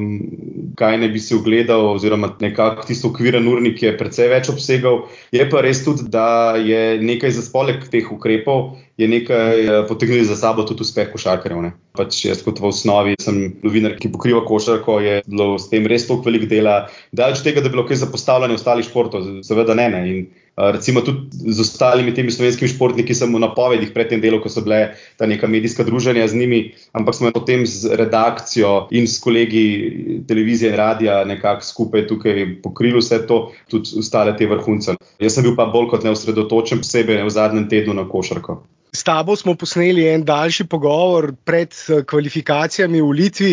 kaj 0.78 0.98
ne 1.00 1.08
bi 1.12 1.20
si 1.22 1.34
ogledal, 1.36 1.86
oziroma 1.94 2.32
nekako 2.42 2.86
tisto 2.88 3.10
ukviren 3.12 3.48
urnik 3.48 3.82
je 3.82 3.92
precej 3.98 4.28
več 4.32 4.50
obsegal. 4.52 5.02
Je 5.34 5.44
pa 5.48 5.62
res 5.64 5.82
tudi, 5.84 6.08
da 6.12 6.56
je 6.60 6.98
nekaj 7.02 7.34
za 7.36 7.44
spoleg 7.46 7.86
teh 7.92 8.08
ukrepov, 8.12 8.74
je 9.00 9.08
nekaj 9.08 9.64
uh, 9.64 9.78
potegnili 9.88 10.28
za 10.28 10.36
sabo 10.38 10.66
tudi 10.68 10.84
uspeh 10.84 11.08
košarkarjev. 11.12 11.72
Pač 11.96 12.22
jaz 12.26 12.44
kot 12.44 12.60
v 12.60 12.68
osnovi 12.68 13.16
sem 13.20 13.42
novinar, 13.64 13.96
ki 14.00 14.12
pokriva 14.12 14.44
košarko, 14.48 15.00
je 15.04 15.18
bilo 15.26 15.56
s 15.60 15.72
tem 15.72 15.88
res 15.88 16.06
toliko 16.08 16.30
velik 16.30 16.48
dela, 16.52 16.86
da 17.12 17.32
od 17.32 17.40
tega, 17.44 17.64
da 17.64 17.68
bi 17.68 17.78
bilo 17.78 17.88
kaj 17.88 18.04
zapostavljeno 18.04 18.60
ostalih 18.60 18.88
športov, 18.88 19.28
seveda 19.46 19.76
ne. 19.78 19.88
ne. 19.92 20.04
In, 20.12 20.22
Recimo 20.56 21.00
tudi 21.00 21.32
z 21.32 21.60
ostalimi 21.60 22.12
temi 22.14 22.28
slovenskimi 22.28 22.68
športniki 22.68 23.14
sem 23.16 23.32
v 23.32 23.40
napovedih 23.40 23.88
pred 23.96 24.10
tem 24.12 24.20
delom, 24.20 24.36
ko 24.44 24.52
so 24.52 24.60
bile 24.60 24.92
ta 25.16 25.24
neka 25.24 25.48
medijska 25.48 25.80
druženja 25.84 26.28
z 26.28 26.36
njimi, 26.36 26.60
ampak 26.92 27.16
smo 27.16 27.32
potem 27.32 27.64
z 27.64 27.96
redakcijo 27.96 28.88
in 28.92 29.08
s 29.08 29.16
kolegi 29.16 29.64
televizije 30.28 30.70
in 30.70 30.76
radia 30.76 31.24
nekako 31.24 31.64
skupaj 31.64 32.04
tukaj 32.06 32.60
pokrili 32.62 33.00
vse 33.00 33.22
to, 33.26 33.48
tudi 33.72 33.96
ostale 33.96 34.36
te 34.36 34.46
vrhunce. 34.46 34.98
Jaz 35.18 35.38
sem 35.38 35.48
bil 35.48 35.56
pa 35.56 35.70
bolj 35.72 35.88
kot 35.88 36.04
neusredotočen, 36.04 36.84
posebej 36.84 37.24
v 37.24 37.32
zadnjem 37.32 37.68
tednu 37.72 37.96
na 37.96 38.04
košarko. 38.04 38.60
S 38.92 39.06
tabo 39.08 39.32
smo 39.36 39.54
posneli 39.56 40.02
en 40.04 40.20
daljši 40.28 40.66
pogovor 40.68 41.30
pred 41.48 41.72
eh, 41.88 42.02
kvalifikacijami 42.04 43.00
v 43.00 43.14
Litvi, 43.16 43.52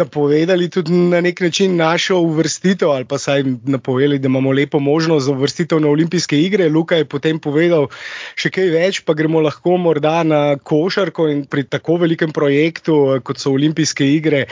napovedali 0.00 0.70
tudi 0.72 0.92
na 0.96 1.18
nek 1.20 1.42
način 1.44 1.74
našo 1.76 2.16
uvrstitev, 2.24 2.88
ali 2.88 3.04
pa 3.04 3.18
saj 3.18 3.44
napovedali, 3.68 4.18
da 4.18 4.30
imamo 4.32 4.52
lepo 4.52 4.78
možnost 4.80 5.26
za 5.26 5.32
uvrstitev 5.32 5.80
na 5.80 5.88
olimpijske 5.88 6.38
igre. 6.40 6.68
Luka 6.68 6.96
je 6.96 7.04
potem 7.04 7.36
povedal 7.38 7.90
še 8.34 8.48
kaj 8.48 8.70
več, 8.72 9.02
pa 9.04 9.12
gremo 9.12 9.42
lahko 9.44 9.76
morda 9.76 10.22
na 10.24 10.40
košarko 10.56 11.28
in 11.28 11.44
pri 11.44 11.66
tako 11.68 11.98
velikem 12.06 12.32
projektu, 12.32 12.96
eh, 13.12 13.20
kot 13.20 13.44
so 13.44 13.52
olimpijske 13.52 14.08
igre. 14.08 14.46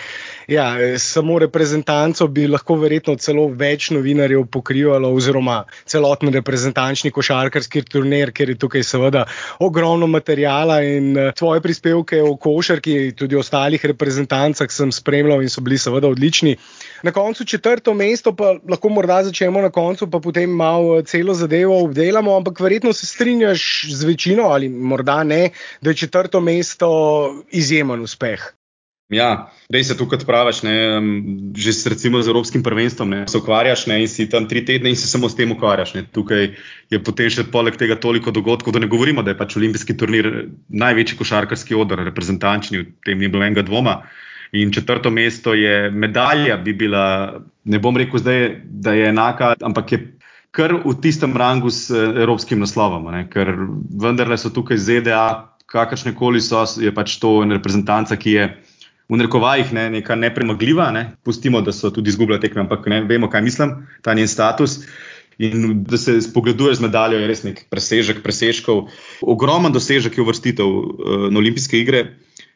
Ja, 0.53 0.69
samo 0.99 1.39
reprezentanco 1.39 2.29
bi 2.29 2.45
lahko 2.45 2.77
verjetno 2.77 3.17
celo 3.17 3.49
več 3.49 3.89
novinarjev 3.97 4.45
pokrivalo, 4.53 5.15
oziroma 5.17 5.65
celoten 5.87 6.29
reprezentančni 6.37 7.09
košarkarski 7.11 7.87
turnir, 7.89 8.37
ker 8.37 8.53
je 8.53 8.61
tukaj 8.61 8.85
seveda 8.85 9.25
ogromno 9.65 10.10
materijala 10.11 10.81
in 10.83 11.17
eh, 11.17 11.33
tvoje 11.37 11.63
prispevke 11.65 12.21
o 12.23 12.37
košarki, 12.37 13.13
tudi 13.17 13.37
o 13.37 13.41
ostalih 13.45 13.85
reprezentancah 13.93 14.71
sem 14.71 14.93
spremljal 14.93 15.43
in 15.43 15.53
so 15.53 15.65
bili 15.65 15.79
seveda 15.79 16.11
odlični. 16.11 16.57
Na 17.03 17.13
koncu 17.17 17.45
četrto 17.45 17.95
mesto, 17.95 18.35
pa 18.37 18.55
lahko 18.69 18.93
morda 18.93 19.23
začnemo 19.25 19.63
na 19.63 19.71
koncu, 19.71 20.11
pa 20.11 20.21
potem 20.21 20.51
malo 20.51 20.99
eh, 20.99 21.05
celo 21.05 21.35
zadevo 21.35 21.81
obdelamo, 21.85 22.37
ampak 22.37 22.61
verjetno 22.61 22.93
se 22.93 23.07
strinjaš 23.07 23.87
z 23.89 24.05
večino 24.05 24.51
ali 24.51 24.69
morda 24.69 25.23
ne, 25.25 25.51
da 25.81 25.91
je 25.91 26.03
četrto 26.05 26.41
mesto 26.41 26.91
izjemen 27.51 28.01
uspeh. 28.01 28.60
Ja, 29.11 29.51
res 29.75 29.89
se 29.91 29.97
tukaj 29.99 30.23
praviš, 30.23 30.61
ne, 30.63 30.75
že 31.59 31.73
s, 31.75 31.87
recimo, 31.91 32.21
z 32.23 32.31
Evropskim 32.31 32.63
prvenstvom 32.63 33.11
ne, 33.11 33.25
se 33.27 33.41
ukvarjaš 33.41 33.89
ne, 33.91 33.99
in 34.05 34.09
si 34.09 34.29
tam 34.31 34.47
tri 34.47 34.63
tedne 34.65 34.93
in 34.93 34.99
se 34.99 35.11
samo 35.11 35.27
s 35.29 35.35
tem 35.35 35.51
ukvarjaš. 35.51 35.97
Ne. 35.99 36.05
Tukaj 36.07 36.47
je 36.95 37.01
potem 37.03 37.33
še 37.33 37.49
poleg 37.51 37.75
tega 37.81 37.99
toliko 37.99 38.31
dogodkov, 38.31 38.77
da 38.77 38.83
ne 38.83 38.91
govorimo, 38.91 39.27
da 39.27 39.35
je 39.35 39.41
pač 39.41 39.59
olimpijski 39.59 39.99
turnir 39.99 40.31
največji 40.71 41.19
košarkarski 41.19 41.75
odr, 41.75 42.05
reprezentančni, 42.07 42.85
v 42.87 43.07
tem 43.07 43.19
ni 43.19 43.33
bilo 43.33 43.43
enega 43.43 43.67
dvoma. 43.67 43.99
In 44.55 44.71
četrto 44.75 45.11
mesto 45.11 45.55
je 45.55 45.91
medalja, 45.91 46.57
bi 46.63 46.75
bila, 46.75 47.05
ne 47.65 47.83
bom 47.83 47.99
rekel 47.99 48.23
zdaj, 48.23 48.49
da 48.63 48.95
je 48.95 49.11
enaka, 49.11 49.55
ampak 49.59 49.93
je 49.93 50.01
kar 50.55 50.75
v 50.75 50.95
tistem 51.03 51.35
rangu 51.39 51.71
s 51.71 51.91
evropskim 51.95 52.63
naslovom, 52.63 53.11
ne, 53.15 53.27
ker 53.31 53.55
vendarle 53.91 54.39
so 54.39 54.51
tukaj 54.55 54.79
ZDA, 54.79 55.27
kakršne 55.71 56.15
koli 56.19 56.43
so, 56.43 56.65
je 56.79 56.91
pač 56.95 57.19
to 57.23 57.41
reprezentanca, 57.47 58.19
ki 58.19 58.35
je 58.35 58.51
v 59.11 59.19
narekovajih 59.19 59.73
ne, 59.75 59.89
neka 59.99 60.15
nepremagljiva, 60.15 60.91
ne. 60.95 61.05
pustimo, 61.25 61.61
da 61.61 61.73
so 61.75 61.91
tudi 61.91 62.13
izgubljali 62.15 62.41
tekme, 62.41 62.63
ampak 62.63 62.87
ne 62.87 63.03
vemo, 63.09 63.31
kaj 63.31 63.43
mislim, 63.43 63.75
ta 64.03 64.15
njen 64.15 64.29
status. 64.29 64.81
In 65.41 65.85
da 65.89 65.97
se 65.97 66.21
spogleduje 66.21 66.75
z 66.75 66.85
medaljo, 66.85 67.19
je 67.19 67.27
res 67.27 67.43
nek 67.43 67.63
presežek, 67.73 68.21
presežkov. 68.23 68.91
Ogromen 69.25 69.73
dosežek 69.73 70.19
je 70.19 70.23
uvrstitev 70.23 70.67
uh, 70.69 71.29
na 71.33 71.41
olimpijske 71.41 71.81
igre. 71.81 72.11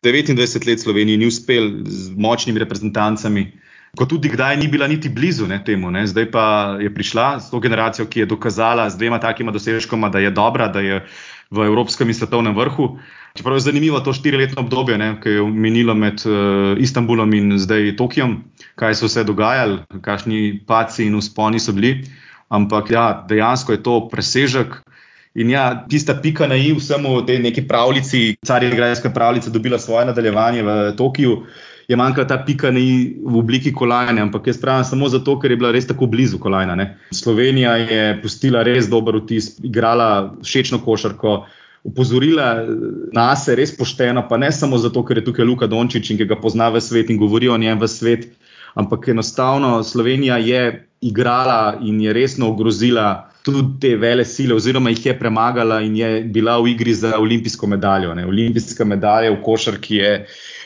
29 0.04 0.68
let 0.68 0.82
Sloveniji 0.82 1.16
ni 1.16 1.26
uspel 1.26 1.70
z 1.88 2.12
močnimi 2.12 2.60
reprezentancami, 2.60 3.46
kot 3.96 4.12
tudi 4.12 4.28
kdaj 4.28 4.58
ni 4.60 4.68
bila 4.68 4.84
niti 4.86 5.08
blizu 5.08 5.48
ne, 5.48 5.62
temu. 5.64 5.90
Ne. 5.90 6.04
Zdaj 6.06 6.28
pa 6.30 6.44
je 6.80 6.92
prišla 6.92 7.40
s 7.40 7.48
to 7.50 7.60
generacijo, 7.64 8.04
ki 8.06 8.20
je 8.20 8.30
dokazala 8.36 8.90
z 8.90 9.00
dvema 9.00 9.18
takima 9.18 9.52
dosežkoma, 9.52 10.12
da 10.12 10.20
je 10.20 10.30
dobra, 10.30 10.68
da 10.68 10.84
je 10.84 11.00
v 11.50 11.64
evropskem 11.64 12.08
in 12.12 12.20
svetovnem 12.20 12.56
vrhu. 12.56 12.98
Čeprav 13.34 13.56
je 13.56 13.60
zanimivo 13.60 13.98
to 14.00 14.12
štiriletno 14.12 14.62
obdobje, 14.62 14.94
ne, 14.98 15.08
ki 15.22 15.28
je 15.28 15.42
minilo 15.42 15.94
med 15.94 16.22
uh, 16.22 16.78
Istanbulom 16.78 17.32
in 17.34 17.56
zdaj 17.58 17.96
Tokijem, 17.98 18.36
kaj 18.78 18.94
so 18.94 19.08
se 19.10 19.24
dogajali, 19.26 19.80
kakšni 20.02 20.60
paci 20.66 21.08
in 21.08 21.16
usponi 21.18 21.58
so 21.58 21.72
bili. 21.74 22.04
Ampak 22.48 22.92
ja, 22.94 23.24
dejansko 23.28 23.74
je 23.74 23.80
to 23.82 23.96
presežek. 24.12 24.76
In 25.34 25.50
ja, 25.50 25.64
tista 25.90 26.14
pika 26.14 26.46
na 26.46 26.54
i 26.54 26.70
vsemu 26.78 27.24
tej 27.26 27.40
neki 27.42 27.64
pravljici, 27.66 28.36
carigrajska 28.46 29.10
pravljica, 29.10 29.50
dobila 29.50 29.82
svoje 29.82 30.06
nadaljevanje 30.06 30.62
v 30.62 30.76
Tokiju, 30.96 31.42
je 31.88 31.96
manjkala 31.96 32.28
ta 32.28 32.38
pika 32.46 32.70
na 32.70 32.78
i 32.78 33.16
v 33.18 33.38
obliki 33.38 33.72
kolajne, 33.74 34.22
ampak 34.22 34.46
jaz 34.46 34.60
pravim 34.62 34.86
samo 34.86 35.08
zato, 35.08 35.34
ker 35.40 35.50
je 35.50 35.58
bila 35.58 35.74
res 35.74 35.90
tako 35.90 36.06
blizu 36.06 36.38
kolajna. 36.38 36.78
Ne. 36.78 36.86
Slovenija 37.10 37.74
je 37.82 38.06
pustila 38.22 38.62
res 38.62 38.86
dober 38.86 39.18
vtis, 39.24 39.56
igrala 39.58 40.36
všečno 40.44 40.78
košarko 40.86 41.36
upozorila 41.84 42.64
na 43.12 43.28
sebe, 43.36 43.60
res 43.60 43.74
pošteno, 43.76 44.24
pa 44.28 44.40
ne 44.40 44.48
samo 44.52 44.80
zato, 44.80 45.04
ker 45.04 45.20
je 45.20 45.26
tukaj 45.28 45.44
Luka 45.44 45.68
Dončić 45.68 46.10
in 46.10 46.18
ki 46.18 46.26
ga 46.30 46.40
pozna 46.40 46.70
v 46.72 46.80
svet 46.80 47.12
in 47.12 47.20
govori 47.20 47.48
o 47.52 47.58
njem 47.60 47.78
v 47.78 47.88
svet, 47.88 48.26
ampak 48.74 49.08
enostavno 49.12 49.82
Slovenija 49.84 50.40
je 50.40 50.88
igrala 51.04 51.76
in 51.84 52.00
je 52.00 52.12
resno 52.12 52.48
ogrozila 52.48 53.28
tudi 53.44 53.76
te 53.80 53.96
vele 54.00 54.24
sile, 54.24 54.56
oziroma 54.56 54.90
jih 54.90 55.06
je 55.06 55.18
premagala 55.18 55.82
in 55.84 55.96
je 55.96 56.08
bila 56.24 56.56
v 56.58 56.72
igri 56.72 56.94
za 56.96 57.18
olimpijsko 57.20 57.68
medaljo. 57.68 58.14
Ne. 58.16 58.24
Olimpijska 58.26 58.84
medalja 58.88 59.34
v 59.34 59.42
košarki 59.44 60.00
je. 60.00 60.14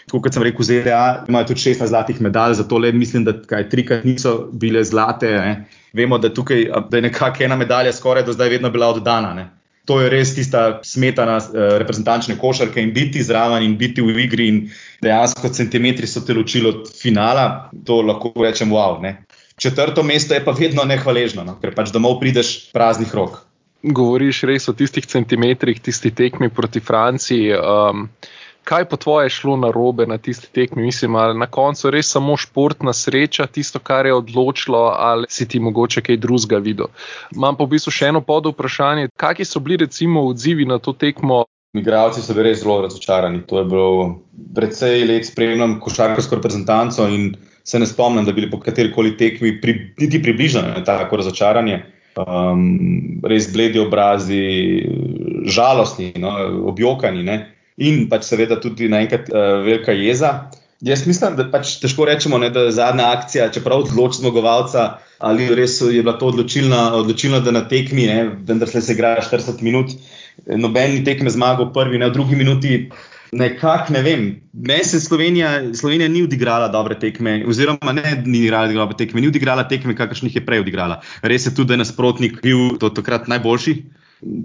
Kot 0.08 0.32
sem 0.32 0.42
rekel, 0.46 0.64
ZDA 0.64 1.26
imajo 1.28 1.50
tudi 1.50 1.66
16 1.66 1.90
zlatih 1.90 2.20
medalj, 2.25 2.54
zato 2.62 2.78
le 2.78 2.92
mislim, 2.96 3.26
da 3.26 3.34
kaj 3.34 3.66
trikrat 3.68 4.06
niso 4.06 4.48
bile 4.52 4.84
zlate. 4.84 5.34
Ne. 5.34 5.66
Vemo, 5.92 6.16
da, 6.22 6.30
tukaj, 6.30 6.64
da 6.88 6.96
je 6.96 7.08
nekako 7.10 7.44
ena 7.44 7.58
medalja 7.58 7.92
skoraj 7.92 8.25
do 8.25 8.32
zdaj 8.32 8.54
vedno 8.54 8.70
bila 8.70 8.94
oddana. 8.94 9.34
Ne 9.34 9.58
to 9.88 10.02
je 10.02 10.11
res 10.12 10.35
tista 10.37 10.80
smetana 10.85 11.38
uh, 11.40 11.62
reprezentančne 11.80 12.37
košarke 12.37 12.83
in 12.83 12.92
biti 12.92 13.23
zraven 13.25 13.64
in 13.64 13.78
biti 13.80 14.04
v 14.04 14.21
igri. 14.26 14.49
Dejansko 15.00 15.49
centimetri 15.54 16.07
so 16.11 16.21
te 16.26 16.37
ločili 16.37 16.68
od 16.68 16.90
finala, 16.92 17.71
to 17.87 18.02
lahko 18.04 18.35
rečem, 18.37 18.73
wow. 18.75 18.99
Ne. 19.00 19.23
Četrto 19.59 20.02
mesto 20.02 20.35
je 20.35 20.45
pa 20.45 20.52
vedno 20.52 20.85
nehvaležno, 20.85 21.45
no, 21.47 21.57
ker 21.62 21.73
pač 21.75 21.92
domov 21.95 22.18
prideš 22.21 22.68
praznih 22.75 23.14
rok. 23.14 23.40
Govoriš 23.83 24.42
res 24.50 24.68
o 24.68 24.75
tistih 24.75 25.07
centimetrih, 25.07 25.80
tisti 25.80 26.11
tekmi 26.11 26.50
proti 26.50 26.83
Franciji. 26.85 27.54
Um, 27.54 28.09
kaj 28.68 28.84
po 28.84 28.96
tvoje 29.00 29.30
šlo 29.32 29.56
na 29.56 29.70
robe 29.72 30.06
na 30.06 30.18
tisti 30.18 30.50
tekmi? 30.52 30.82
Mislim, 30.82 31.16
ali 31.16 31.38
na 31.38 31.46
koncu 31.46 31.90
res 31.90 32.10
samo 32.12 32.37
športna 32.37 32.92
sreča, 32.92 33.46
tisto, 33.46 33.80
kar 33.80 34.06
je 34.06 34.14
odločilo, 34.14 34.82
ali 34.98 35.26
si 35.32 35.48
ti 35.48 35.60
mogoče 35.60 36.04
kaj 36.04 36.20
drugega 36.20 36.60
videl. 36.60 36.92
Imam 37.37 37.56
pa 37.56 37.64
v 37.64 37.76
bistvu 37.76 37.94
še 37.94 38.12
eno 38.12 38.20
pod 38.20 38.50
vprašanje, 38.52 39.08
kakšni 39.16 39.48
so 39.48 39.64
bili 39.64 39.80
recimo 39.87 40.26
odzivi 40.28 40.68
na 40.68 40.78
to 40.78 40.92
tekmo? 40.92 41.46
Migravci 41.76 42.20
so 42.25 42.37
bili 42.37 42.50
res 42.50 42.62
zelo 42.62 42.80
razočarani. 42.84 43.44
To 43.48 43.62
je 43.62 43.68
bilo 43.72 43.90
predvsej 44.56 45.04
let 45.08 45.28
spremljam 45.28 45.78
košarkarsko 45.80 46.40
reprezentanco 46.40 47.08
in 47.08 47.30
se 47.64 47.78
ne 47.80 47.87
spomnim, 47.88 48.25
da 48.25 48.32
bi 48.32 48.42
bili 48.42 48.50
po 48.50 48.60
kateri 48.60 48.92
koli 48.92 49.16
tekmi 49.16 49.60
pri, 49.60 49.78
niti 50.00 50.20
približani 50.22 50.84
tako 50.84 51.20
razočaranje. 51.20 51.84
Um, 52.18 53.20
res 53.30 53.46
bledi 53.52 53.78
obrazi, 53.78 54.40
žalostni, 55.46 56.16
no, 56.18 56.32
objokani. 56.68 57.22
In 57.78 58.08
pač 58.11 58.26
seveda 58.28 58.58
tudi 58.61 58.90
naenkrat 58.90 59.30
uh, 59.32 59.61
velika 59.66 59.94
jeza. 59.94 60.50
Jaz 60.85 61.02
mislim, 61.06 61.35
da 61.35 61.49
pač 61.50 61.76
težko 61.82 62.06
rečemo, 62.06 62.38
ne, 62.38 62.52
da 62.54 62.68
je 62.68 62.76
zadnja 62.76 63.08
akcija, 63.16 63.49
čeprav 63.54 63.82
odloči 63.82 64.20
zmagovalca, 64.20 64.85
ali 65.18 65.49
res 65.58 65.80
je 65.82 66.02
bila 66.04 66.14
to 66.20 66.30
odločilna, 66.30 66.92
odločilna 67.00 67.40
da 67.42 67.54
na 67.54 67.64
tekmi, 67.66 68.06
ne, 68.06 68.28
vendar 68.47 68.70
se 68.70 68.85
igra 68.94 69.16
40 69.25 69.62
minut, 69.66 69.97
noben 70.47 70.94
ni 70.94 71.02
tekme 71.04 71.35
zmagal 71.35 71.73
prvi, 71.75 71.99
ne 71.99 72.12
v 72.12 72.14
drugi 72.14 72.38
minuti. 72.38 72.75
Nekako 73.32 73.92
ne 73.92 74.00
vem. 74.02 74.23
Meni 74.52 74.85
se 74.85 75.00
Slovenija, 75.00 75.75
Slovenija 75.75 76.08
ni 76.08 76.23
odigrala 76.25 76.70
dobre 76.73 76.97
tekme, 76.99 77.42
oziroma 77.44 77.92
ne 77.92 78.23
ni 78.25 78.47
igrala 78.47 78.70
dobre 78.73 78.97
tekme, 78.97 79.20
ni 79.20 79.28
odigrala 79.28 79.66
tekme, 79.68 79.97
kakršnih 79.99 80.38
je 80.38 80.44
prej 80.47 80.62
odigrala. 80.62 81.02
Res 81.23 81.44
je 81.47 81.52
tudi, 81.54 81.68
da 81.68 81.76
je 81.76 81.82
nasprotnik 81.82 82.38
bil 82.42 82.78
to 82.80 82.88
takrat 82.94 83.28
najboljši, 83.28 83.75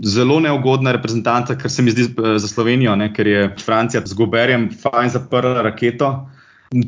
zelo 0.06 0.40
neugodna 0.40 0.92
reprezentanta, 0.92 1.58
kar 1.58 1.72
se 1.72 1.82
mi 1.82 1.92
zdi 1.92 2.08
eh, 2.10 2.38
za 2.40 2.48
Slovenijo, 2.48 2.96
ne, 2.96 3.10
ker 3.14 3.28
je 3.28 3.50
Francija 3.66 4.02
z 4.06 4.14
Goberjem 4.14 4.70
fajn 4.82 5.10
zaprla 5.10 5.62
raketo. 5.62 6.14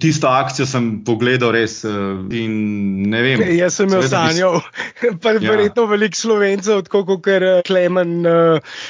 Tisto 0.01 0.25
akcijo 0.33 0.65
sem 0.65 0.85
pogledal 1.05 1.51
res 1.53 1.83
in 2.33 2.53
ne 3.05 3.19
vem. 3.21 3.43
Jaz 3.53 3.75
sem 3.77 3.91
jo 3.93 3.99
sanjal, 4.01 4.55
pa 5.21 5.35
ja. 5.35 5.43
verjetno 5.43 5.85
veliko 5.85 6.17
slovencev, 6.17 6.81
tako 6.87 7.03
kot 7.05 7.29
Klemen. 7.67 8.25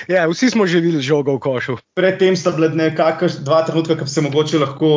Ja, 0.08 0.24
vsi 0.32 0.54
smo 0.54 0.64
že 0.64 0.80
videli 0.80 1.04
žogo 1.04 1.36
v 1.36 1.44
košu. 1.44 1.76
Predtem 2.00 2.40
sta 2.40 2.56
bile 2.56 2.72
nekakšna 2.72 3.44
dva 3.44 3.66
trenutka, 3.68 4.00
ki 4.00 4.08
bi 4.08 4.14
se 4.14 4.24
mogoče 4.24 4.64
lahko 4.64 4.94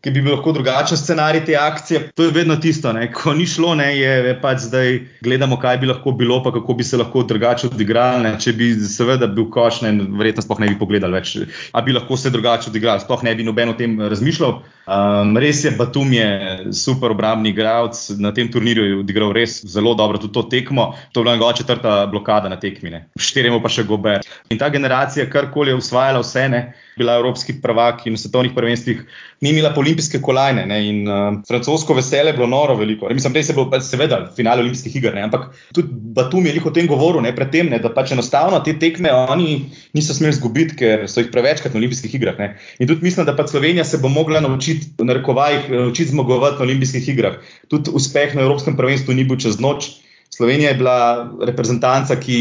ki 0.00 0.10
bi 0.14 0.22
bil 0.24 0.32
lahko 0.32 0.52
drugačen 0.56 0.96
scenarij 0.96 1.44
te 1.44 1.56
akcije. 1.60 2.00
To 2.16 2.24
je 2.24 2.32
vedno 2.32 2.56
tisto, 2.56 2.92
ne? 2.92 3.10
ko 3.12 3.34
ni 3.36 3.46
šlo, 3.46 3.74
ne, 3.76 3.90
je 3.98 4.32
pač 4.40 4.64
zdaj 4.64 4.98
gledamo, 5.24 5.58
kaj 5.60 5.78
bi 5.82 5.90
lahko 5.90 6.14
bilo, 6.16 6.40
pa 6.44 6.52
kako 6.54 6.74
bi 6.78 6.84
se 6.84 6.96
lahko 6.96 7.22
drugače 7.28 7.68
odigrali. 7.68 8.32
Če 8.40 8.54
bi 8.56 8.72
seveda 8.88 9.28
bil 9.28 9.50
koš, 9.52 9.82
ne, 9.84 9.92
verjetno 10.18 10.44
sploh 10.46 10.62
ne 10.64 10.70
bi 10.72 10.78
pogledali 10.80 11.18
več, 11.20 11.36
a 11.72 11.84
bi 11.84 11.96
lahko 11.96 12.16
se 12.16 12.32
drugače 12.32 12.70
odigrali. 12.72 13.04
Sploh 13.04 13.24
ne 13.28 13.34
bi 13.36 13.44
noben 13.44 13.74
o 13.74 13.76
tem 13.76 13.98
razmišljal. 14.00 14.60
Um, 14.90 15.36
res 15.38 15.60
je, 15.66 15.70
Batum 15.76 16.12
je 16.16 16.28
super 16.74 17.12
obrambni 17.12 17.52
igralec, 17.52 18.00
na 18.18 18.32
tem 18.34 18.48
turnirju 18.50 18.86
je 18.88 18.98
odigral 19.04 19.34
res 19.36 19.60
zelo 19.68 19.92
dobro 19.94 20.18
tudi 20.18 20.34
to 20.34 20.48
tekmo. 20.50 20.94
To 21.12 21.20
je 21.20 21.24
bila 21.24 21.36
njegova 21.36 21.52
četrta 21.52 22.06
blokada 22.10 22.48
na 22.48 22.56
tekmine, 22.60 23.04
štirimo 23.20 23.60
pa 23.62 23.68
še 23.68 23.84
gober. 23.84 24.24
In 24.50 24.58
ta 24.58 24.70
generacija, 24.72 25.28
karkoli 25.30 25.74
je 25.74 25.78
usvajala 25.78 26.24
vse, 26.24 26.48
ne, 26.48 26.62
bila 26.98 27.20
evropski 27.20 27.60
prvak 27.62 28.06
in 28.06 28.16
na 28.16 28.18
svetovnih 28.18 28.52
prvenstvih, 28.56 29.04
ni 29.40 29.54
imela 29.54 29.70
olimpijske 29.90 30.20
kolajne. 30.22 30.64
Ne, 30.70 30.78
in 30.86 31.08
uh, 31.08 31.40
francosko 31.48 31.94
veselje 31.98 32.30
je 32.30 32.36
bilo 32.38 32.46
noro 32.46 32.76
veliko. 32.78 33.08
Ne, 33.08 33.16
mislim, 33.18 33.34
da 33.34 33.42
je 33.42 33.56
bilo 33.56 33.80
seveda 33.80 34.20
finale 34.36 34.62
olimpijskih 34.62 34.96
iger, 34.96 35.14
ne, 35.14 35.24
ampak 35.26 35.50
tudi 35.74 35.88
Batum 35.90 36.46
je 36.46 36.60
o 36.64 36.70
tem 36.74 36.86
govoril, 36.86 37.22
ne, 37.22 37.34
predtem, 37.36 37.70
ne, 37.70 37.78
da 37.82 37.90
pač 37.94 38.12
enostavno 38.14 38.60
te 38.64 38.76
tekme 38.78 39.12
oni 39.12 39.70
niso 39.94 40.14
smeli 40.14 40.34
izgubiti, 40.34 40.76
ker 40.78 41.06
so 41.10 41.22
jih 41.22 41.30
prevečkrat 41.32 41.74
na 41.74 41.82
olimpijskih 41.82 42.14
igrah. 42.14 42.38
Ne. 42.38 42.52
In 42.78 42.88
tudi 42.88 43.06
mislim, 43.06 43.26
da 43.26 43.36
pa 43.36 43.46
Slovenija 43.46 43.84
se 43.84 43.98
bo 43.98 44.08
mogla 44.08 44.40
naučiti, 44.40 44.92
v 44.98 45.08
narekovajih, 45.10 45.70
naučiti 45.70 46.10
zmagovati 46.10 46.62
na 46.62 46.68
olimpijskih 46.68 47.08
igrah. 47.14 47.40
Tudi 47.68 47.90
uspeh 47.94 48.34
na 48.34 48.46
Evropskem 48.46 48.76
prvenstvu 48.76 49.14
ni 49.14 49.24
bil 49.24 49.40
čez 49.40 49.60
noč. 49.60 49.90
Slovenija 50.30 50.70
je 50.70 50.78
bila 50.78 51.30
reprezentanca, 51.42 52.14
ki 52.16 52.36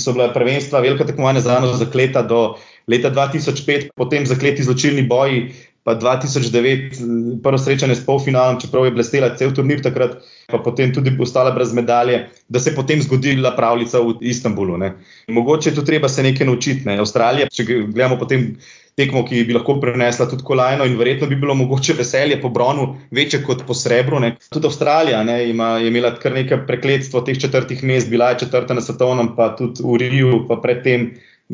so 0.00 0.14
bila 0.16 0.30
prvenstva, 0.32 0.80
velika 0.80 1.04
tekmovanja 1.04 1.40
za 1.44 1.58
eno 1.58 1.74
zakleta 1.76 2.22
do 2.22 2.54
leta 2.88 3.10
2005, 3.12 3.92
potem 3.96 4.26
zakleti 4.26 4.64
zločilni 4.64 5.04
boji, 5.06 5.52
pa 5.84 5.94
2009, 5.98 7.42
prvo 7.42 7.58
srečanje 7.58 7.94
s 7.94 8.04
polfinalom, 8.06 8.60
čeprav 8.60 8.84
je 8.86 8.94
blestela 8.94 9.32
cel 9.36 9.50
turnir 9.54 9.82
takrat, 9.82 10.20
pa 10.46 10.60
potem 10.62 10.92
tudi 10.94 11.10
ostala 11.20 11.50
brez 11.50 11.72
medalje, 11.74 12.28
da 12.48 12.60
se 12.60 12.70
je 12.70 12.76
potem 12.76 13.02
zgodila 13.02 13.56
pravljica 13.56 14.00
v 14.00 14.14
Istanbulu. 14.20 14.78
Ne. 14.78 14.92
Mogoče 15.28 15.70
je 15.70 15.74
tu 15.74 15.84
treba 15.84 16.08
se 16.08 16.22
nekaj 16.22 16.46
naučiti. 16.46 16.86
Ne. 16.86 16.98
Avstralija, 17.02 17.48
če 17.50 17.64
gledamo 17.64 18.18
potem 18.18 18.52
tekmo, 18.96 19.24
ki 19.26 19.42
bi 19.48 19.56
lahko 19.56 19.78
prenesla 19.80 20.28
tudi 20.30 20.44
kolajno 20.46 20.86
in 20.86 20.94
verjetno 21.00 21.26
bi 21.26 21.40
bilo 21.40 21.54
mogoče 21.58 21.96
veselje 21.98 22.38
po 22.42 22.50
bronu 22.52 22.86
večje 23.10 23.42
kot 23.42 23.66
po 23.66 23.74
srebru. 23.74 24.20
Ne. 24.20 24.36
Tudi 24.52 24.70
Avstralija 24.70 25.24
ne, 25.26 25.40
ima, 25.50 25.74
je 25.82 25.90
imela 25.90 26.14
kar 26.14 26.36
nekaj 26.36 26.62
prekletstva 26.68 27.24
teh 27.26 27.40
četrtih 27.40 27.82
mest, 27.84 28.10
bila 28.10 28.30
je 28.30 28.44
četrta 28.44 28.74
na 28.74 28.84
svetovnem, 28.84 29.34
pa 29.36 29.54
tudi 29.56 29.82
v 29.82 29.98
Riju, 29.98 30.44
pa 30.48 30.60
predtem 30.62 31.10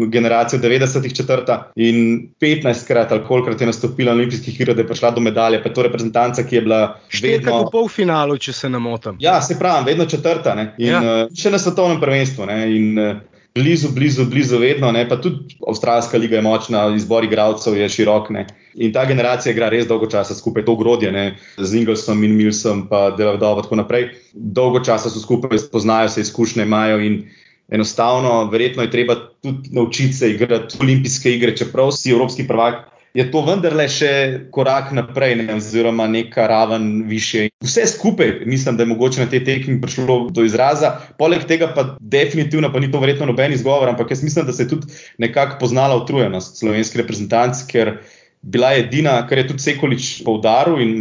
generacijo 0.07 0.61
90-ih 0.61 1.15
četrta 1.15 1.73
in 1.77 2.29
15krat 2.41 3.07
ali 3.11 3.25
kolikrat 3.25 3.61
je 3.61 3.67
nastopila 3.67 4.13
na 4.13 4.19
olimpijskih 4.19 4.61
igrah, 4.61 4.77
da 4.77 4.83
je 4.83 4.89
prišla 4.89 5.11
do 5.11 5.21
medalje. 5.21 5.63
Pa 5.63 5.69
je 5.69 5.75
to 5.75 5.83
reprezentanca, 5.83 6.43
ki 6.43 6.57
je 6.57 6.63
bila 6.63 7.01
že 7.09 7.27
vedno 7.27 7.63
v 7.65 7.73
polfinalu, 7.73 8.39
če 8.39 8.53
se 8.53 8.69
ne 8.69 8.79
motim. 8.79 9.17
Ja, 9.21 9.41
se 9.43 9.59
pravi, 9.59 9.91
vedno 9.91 10.07
četrta 10.07 10.55
ne? 10.55 10.75
in 10.79 10.89
ja. 10.89 11.01
uh, 11.01 11.35
še 11.35 11.51
na 11.51 11.59
svetovnem 11.59 12.01
prvenstvu. 12.01 12.47
Ne? 12.47 12.63
In, 12.77 12.99
uh, 12.99 13.17
Blizu, 13.55 13.89
blizu, 13.91 14.25
blizu, 14.25 14.59
vedno, 14.59 14.93
ne? 14.93 15.09
pa 15.09 15.17
tudi 15.17 15.57
Avstralska 15.67 16.19
liga 16.19 16.37
je 16.37 16.43
močna, 16.43 16.85
izbor 16.95 17.25
igralcev 17.25 17.77
je 17.77 17.89
širok. 17.89 18.31
Ne? 18.31 18.45
In 18.75 18.93
ta 18.93 19.03
generacija 19.09 19.53
igra 19.53 19.71
res 19.73 19.89
dolgo 19.89 20.07
časa 20.07 20.35
skupaj, 20.35 20.63
to 20.65 20.77
ugrodje, 20.77 21.11
ne? 21.13 21.25
z 21.57 21.81
Inglesom 21.81 22.23
in 22.25 22.37
Milsom, 22.39 22.85
pa 22.89 23.09
Delavedom 23.17 23.59
in 23.59 23.67
tako 23.67 23.81
naprej. 23.81 24.09
Dolgo 24.33 24.85
časa 24.85 25.11
so 25.11 25.23
skupaj, 25.25 25.65
poznajo 25.73 26.13
se, 26.13 26.21
izkušnje 26.21 26.69
imajo 26.69 27.01
in 27.03 27.23
enostavno, 27.69 28.51
verjetno 28.51 28.83
je 28.83 28.91
treba 28.91 29.17
tudi 29.43 29.71
naučiti 29.73 30.13
se 30.13 30.31
igrati 30.31 30.77
olimpijske 30.81 31.33
igre, 31.35 31.57
čeprav 31.57 31.91
si 31.93 32.11
evropski 32.11 32.47
prvak. 32.49 32.89
Je 33.17 33.25
to 33.33 33.41
vendarle 33.43 33.87
še 33.91 34.11
korak 34.53 34.93
naprej, 34.95 35.35
ne, 35.41 35.55
oziroma 35.57 36.07
neka 36.07 36.45
raven 36.47 37.09
više. 37.09 37.49
Vse 37.65 37.87
skupaj, 37.89 38.45
mislim, 38.47 38.77
da 38.77 38.85
je 38.85 38.93
mogoče 38.93 39.25
na 39.25 39.31
tej 39.31 39.43
tekmi 39.47 39.81
prišlo 39.81 40.19
do 40.31 40.45
izraza. 40.45 40.93
Poleg 41.19 41.47
tega, 41.49 41.71
pa 41.75 41.97
definitivno, 42.01 42.71
pa 42.73 42.83
ni 42.85 42.91
to 42.93 43.01
verjetno 43.01 43.27
noben 43.27 43.57
izgovor, 43.57 43.89
ampak 43.89 44.13
jaz 44.13 44.23
mislim, 44.23 44.47
da 44.47 44.53
se 44.53 44.67
je 44.67 44.75
tudi 44.75 45.01
nekako 45.19 45.57
poznala 45.65 45.97
utrujenost 46.03 46.61
slovenskih 46.61 47.01
reprezentantov, 47.03 47.65
ker 47.73 47.97
bila 48.43 48.73
edina, 48.75 49.19
kar 49.29 49.39
je 49.39 49.49
tudi 49.51 49.63
Sekolič 49.63 50.23
poudaril 50.25 50.81
in 50.81 50.93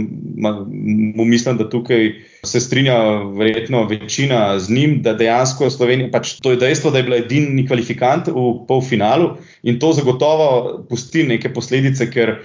mu 1.15 1.25
mislim, 1.25 1.57
da 1.57 1.69
tukaj 1.69 2.11
se 2.45 2.59
strinja 2.59 2.97
verjetno 3.37 3.83
večina 3.87 4.59
z 4.59 4.73
njim, 4.73 5.01
da 5.01 5.13
dejansko 5.13 5.69
Slovenija, 5.69 6.09
pač 6.11 6.37
to 6.41 6.51
je 6.51 6.61
dejstvo, 6.61 6.91
da 6.91 6.97
je 6.97 7.07
bila 7.07 7.21
edini 7.21 7.67
kvalifikant 7.67 8.27
v 8.27 8.51
polfinalu 8.67 9.35
in 9.63 9.79
to 9.79 9.93
zagotovo 9.93 10.85
pusti 10.89 11.23
neke 11.23 11.53
posledice, 11.53 12.09
ker 12.11 12.37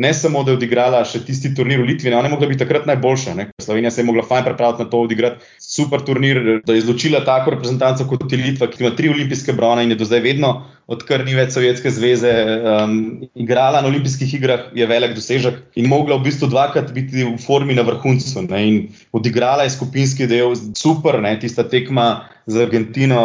ne 0.00 0.14
samo, 0.14 0.42
da 0.44 0.54
je 0.54 0.56
odigrala 0.56 1.00
še 1.04 1.20
tisti 1.26 1.50
turnir 1.54 1.82
v 1.82 1.90
Litvi, 1.90 2.08
ona 2.12 2.28
je 2.28 2.32
mogla 2.32 2.48
biti 2.48 2.62
takrat 2.62 2.86
najboljša. 2.88 3.34
Ne? 3.36 3.48
Slovenija 3.60 3.90
se 3.92 4.00
je 4.00 4.06
mogla 4.08 4.24
fajn 4.24 4.46
pripraviti 4.46 4.84
na 4.84 4.90
to, 4.90 5.02
odigrati 5.04 5.50
super 5.60 6.00
turnir, 6.06 6.40
da 6.64 6.72
je 6.72 6.80
izločila 6.80 7.20
tako 7.26 7.52
reprezentanco 7.56 8.06
kot 8.08 8.24
je 8.32 8.38
Litva, 8.40 8.70
ki 8.70 8.84
ima 8.84 8.94
tri 8.96 9.10
olimpijske 9.12 9.52
brone 9.52 9.84
in 9.84 9.92
je 9.92 9.98
do 10.00 10.08
zdaj 10.08 10.22
vedno, 10.24 10.54
odkar 10.90 11.22
ni 11.22 11.36
več 11.38 11.54
Sovjetske 11.54 11.92
zveze, 11.94 12.30
um, 12.66 12.94
igrala 13.38 13.78
na 13.82 13.88
olimpijskih 13.88 14.32
igrah, 14.40 14.66
je 14.74 14.86
velik 14.90 15.14
dosežek 15.14 15.60
in 15.78 15.86
mogla 15.90 16.18
v 16.18 16.26
bistvu 16.26 16.48
dvakrat 16.50 16.90
biti 16.96 17.22
v 17.22 17.36
formi 17.38 17.76
na 17.78 17.84
vrhuncu. 17.86 18.42
Ne? 18.48 18.62
In 18.66 18.80
odigrala 19.14 19.68
je 19.68 19.76
skupinski 19.76 20.26
del, 20.30 20.56
super, 20.78 21.20
ne? 21.22 21.36
tista 21.40 21.62
tekma 21.62 22.26
za 22.50 22.66
Argentino 22.66 23.22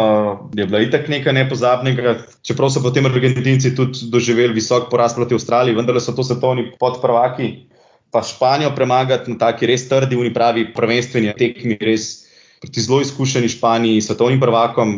je 0.54 0.66
bila 0.66 0.84
itak 0.84 1.10
nekaj 1.10 1.34
nepozabnega, 1.34 2.16
čeprav 2.46 2.70
so 2.70 2.84
potem 2.84 3.10
Argentinci 3.10 3.74
tudi 3.74 4.06
doživeli 4.12 4.54
visok 4.54 4.86
porast 4.92 5.18
proti 5.18 5.34
Avstraliji, 5.34 5.74
vendar 5.74 5.98
so 6.00 6.14
to 6.14 6.22
svetovni 6.22 6.70
podprvaki. 6.78 7.66
Pa 8.14 8.22
Španijo 8.22 8.70
premagati 8.76 9.34
na 9.34 9.40
taki 9.42 9.66
res 9.66 9.88
trdi, 9.90 10.14
unipravi, 10.14 10.70
prvenstveni 10.76 11.34
tekmi, 11.34 11.74
res 11.82 12.28
proti 12.62 12.80
zelo 12.80 13.02
izkušeni 13.02 13.50
Španiji, 13.50 14.04
svetovnim 14.06 14.38
prvakom. 14.40 14.94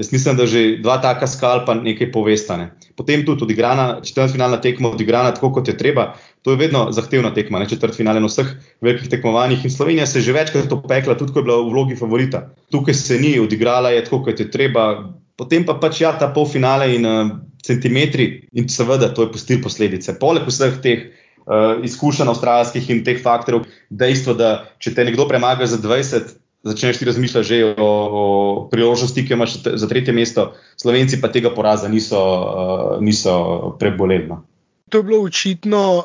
Jaz 0.00 0.12
mislim, 0.12 0.36
da 0.36 0.46
že 0.48 0.78
dva 0.80 0.96
taka 0.96 1.26
skalpa 1.28 1.74
nekaj 1.76 2.08
povestane. 2.12 2.70
Potem 2.96 3.20
tudi 3.26 3.44
odigrana 3.44 4.00
četrtfinalna 4.00 4.56
tekma, 4.64 4.88
odigrana 4.88 5.34
tako, 5.36 5.50
kot 5.52 5.68
je 5.68 5.76
treba. 5.76 6.14
To 6.42 6.54
je 6.54 6.56
vedno 6.56 6.86
zahtevna 6.92 7.34
tekma, 7.36 7.60
ne 7.60 7.68
četrtfinale 7.68 8.20
na 8.20 8.30
vseh 8.30 8.48
velikih 8.80 9.10
tekmovanjih. 9.12 9.64
In 9.64 9.70
Slovenija 9.70 10.06
se 10.06 10.18
je 10.18 10.22
že 10.22 10.32
večkrat 10.32 10.72
opekla, 10.72 11.18
tudi 11.20 11.32
ko 11.32 11.38
je 11.38 11.48
bila 11.50 11.58
v 11.60 11.68
vlogi 11.74 11.96
favorita. 12.00 12.46
Tukaj 12.72 12.94
se 12.94 13.18
ni 13.20 13.34
odigrala, 13.38 13.90
je 13.90 14.04
tako, 14.04 14.22
kot 14.24 14.40
je 14.40 14.48
treba. 14.50 15.12
Potem 15.36 15.68
pa 15.68 15.76
pač 15.76 16.00
ja, 16.00 16.16
ta 16.16 16.32
polfinale 16.32 16.94
in 16.96 17.04
uh, 17.04 17.36
centimetri, 17.62 18.48
in 18.52 18.72
seveda 18.72 19.12
to 19.12 19.28
je 19.28 19.32
pustil 19.36 19.60
posledice. 19.60 20.16
Poleg 20.16 20.48
vseh 20.48 20.80
teh 20.80 21.06
uh, 21.44 21.76
izkušenj 21.84 22.32
avstralskih 22.32 22.88
in 22.88 23.04
teh 23.04 23.20
faktorjev, 23.20 23.68
dejstvo, 23.90 24.32
da 24.32 24.64
če 24.80 24.96
te 24.96 25.04
nekdo 25.04 25.28
premaga 25.28 25.68
za 25.68 25.76
20, 25.76 26.39
začneš 26.62 26.98
ti 26.98 27.04
razmišljati 27.04 27.48
že 27.48 27.74
o, 27.78 27.88
o 28.20 28.24
priložnosti, 28.70 29.24
ki 29.26 29.32
imaš 29.32 29.62
za 29.64 29.88
tretje 29.88 30.14
mesto, 30.14 30.52
slovenci 30.76 31.20
pa 31.20 31.32
tega 31.32 31.54
poraza 31.54 31.88
niso, 31.88 32.20
uh, 32.20 33.02
niso 33.02 33.76
preboleli. 33.78 34.28
No. 34.28 34.44
To 34.90 34.98
je 34.98 35.02
bilo 35.06 35.22
očitno. 35.22 36.04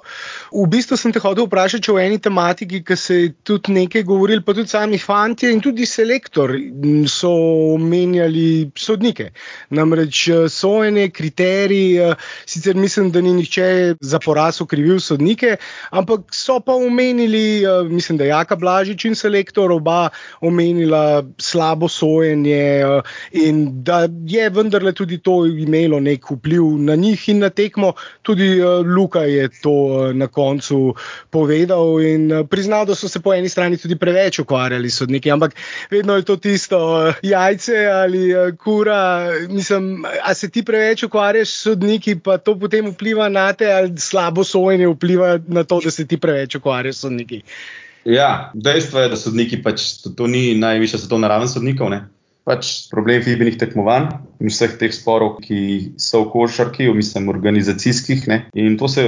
V 0.54 0.68
bistvu 0.70 0.98
sem 0.98 1.12
te 1.12 1.20
hotel 1.20 1.48
vprašati 1.48 1.92
o 1.92 2.00
eni 2.00 2.20
tematiki, 2.22 2.84
ki 2.86 2.96
se 2.96 3.16
je 3.16 3.34
tudi 3.44 3.74
nekaj 3.74 4.04
govorili, 4.04 4.44
pa 4.46 4.54
tudi 4.54 4.70
sami 4.70 4.98
fanti 5.02 5.50
in 5.52 5.62
tudi 5.62 5.86
selektor 5.86 6.54
so 7.10 7.32
omenjali 7.76 8.72
sodnike. 8.78 9.32
Namreč 9.70 10.28
eh, 10.30 10.46
so 10.50 10.84
ene 10.86 11.10
kriterije, 11.10 12.12
eh, 12.12 12.16
sicer 12.46 12.76
mislim, 12.76 13.12
da 13.12 13.22
ni 13.22 13.34
nihče 13.34 13.96
za 14.02 14.20
poraz 14.20 14.62
okrivil 14.62 15.00
sodnike, 15.00 15.58
ampak 15.92 16.34
so 16.36 16.60
pa 16.60 16.74
omenili, 16.74 17.64
eh, 17.64 17.84
mislim, 17.90 18.18
da 18.18 18.24
je 18.24 18.30
Jaka 18.30 18.56
Blažič 18.56 19.06
in 19.06 19.16
selektor 19.16 19.72
oba 19.72 20.10
omenila 20.42 21.24
slabo 21.38 21.88
sojenje 21.88 22.84
in 23.32 23.84
da 23.84 24.08
je 24.28 24.50
vendarle 24.50 24.94
tudi 24.94 25.18
to 25.18 25.46
imelo 25.46 26.00
nek 26.00 26.32
vpliv 26.32 26.64
na 26.80 26.96
njih 26.96 27.30
in 27.30 27.40
na 27.40 27.50
tekmo. 27.50 27.94
Tudi, 28.22 28.60
Luka 28.82 29.20
je 29.20 29.50
to 29.62 29.72
eh, 30.10 30.14
na 30.14 30.28
koncu 30.28 30.96
povedal 31.30 32.02
in 32.02 32.32
eh, 32.32 32.44
priznal, 32.44 32.86
da 32.86 32.96
so 32.96 33.10
se 33.10 33.20
po 33.20 33.34
eni 33.34 33.50
strani 33.50 33.78
tudi 33.78 33.96
preveč 33.96 34.40
ukvarjali 34.40 34.90
s 34.90 34.98
sodniki, 34.98 35.32
ampak 35.32 35.56
vedno 35.92 36.16
je 36.16 36.24
to 36.24 36.36
tisto 36.38 36.80
eh, 37.08 37.14
jajce 37.22 37.86
ali 37.86 38.34
kura. 38.58 39.30
Mislim, 39.50 40.06
a 40.24 40.34
se 40.34 40.50
ti 40.50 40.64
preveč 40.64 41.04
ukvarjaš 41.04 41.50
s 41.50 41.62
sodniki, 41.70 42.20
pa 42.20 42.38
to 42.38 42.60
potem 42.60 42.92
vpliva 42.92 43.30
na 43.30 43.54
te, 43.54 43.72
ali 43.74 43.98
slabo 43.98 44.44
sojenje 44.44 44.88
vpliva 44.88 45.40
na 45.48 45.64
to, 45.64 45.80
da 45.84 45.92
se 45.92 46.08
ti 46.08 46.18
preveč 46.18 46.56
ukvarjaš 46.56 46.96
s 46.96 47.00
sodniki. 47.00 47.42
Ja, 48.06 48.52
dejstvo 48.54 49.00
je, 49.00 49.10
da 49.10 49.18
sodniki 49.18 49.64
pač 49.64 49.82
to, 50.04 50.10
to 50.10 50.28
ni 50.28 50.54
najvišja 50.56 51.00
svetovna 51.00 51.28
raven 51.28 51.50
sodnikov. 51.50 51.90
Ne? 51.90 52.06
Pač 52.46 52.88
problem 52.92 53.24
fibenih 53.26 53.58
tekmovanj 53.58 54.12
in 54.40 54.52
vseh 54.54 54.76
teh 54.78 54.94
sporov, 54.94 55.40
ki 55.42 55.98
so 56.02 56.22
v 56.24 56.32
košarki, 56.34 56.88
mislim, 56.94 57.30
organizacijskih. 57.34 58.28
Ne? 58.30 58.44
In 58.54 58.78
to 58.78 58.90
se 58.92 59.08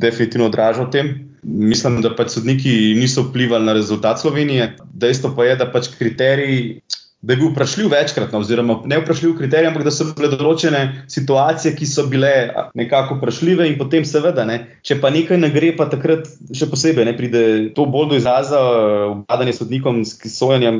definitivno 0.00 0.48
odraža 0.48 0.88
v 0.88 0.92
tem. 0.94 1.10
Mislim, 1.44 2.00
da 2.02 2.14
pač 2.16 2.38
sodniki 2.38 2.96
niso 2.98 3.28
vplivali 3.28 3.68
na 3.68 3.76
rezultat 3.76 4.22
Slovenije. 4.24 4.72
Dejstvo 4.88 5.34
pa 5.36 5.50
je, 5.50 5.58
da 5.60 5.68
pač 5.68 5.92
kriteriji 5.98 6.80
da 7.20 7.32
je 7.32 7.36
bil 7.40 7.50
vprašljiv 7.50 7.88
večkrat, 7.90 8.32
no, 8.32 8.38
oziroma 8.44 8.76
ne 8.86 9.00
vprašljiv 9.00 9.32
kriterij, 9.38 9.66
ampak 9.72 9.82
da 9.88 9.90
so 9.90 10.06
bile 10.14 10.30
določene 10.30 10.82
situacije, 11.10 11.72
ki 11.74 11.86
so 11.90 12.04
bile 12.06 12.30
nekako 12.78 13.16
vprašljive, 13.18 13.66
in 13.66 13.74
potem, 13.80 14.06
seveda, 14.06 14.44
ne, 14.46 14.58
če 14.86 15.00
pa 15.02 15.10
nekaj 15.10 15.40
ne 15.42 15.50
gre, 15.54 15.72
pa 15.76 15.88
takrat 15.90 16.28
še 16.54 16.70
posebej 16.70 17.08
ne 17.08 17.16
pride 17.18 17.42
to 17.74 17.88
bolj 17.90 18.12
do 18.12 18.20
izraza, 18.20 18.60
vladanje 19.24 19.56
sodnikom 19.58 20.04
s 20.06 20.30
sojanjem, 20.30 20.78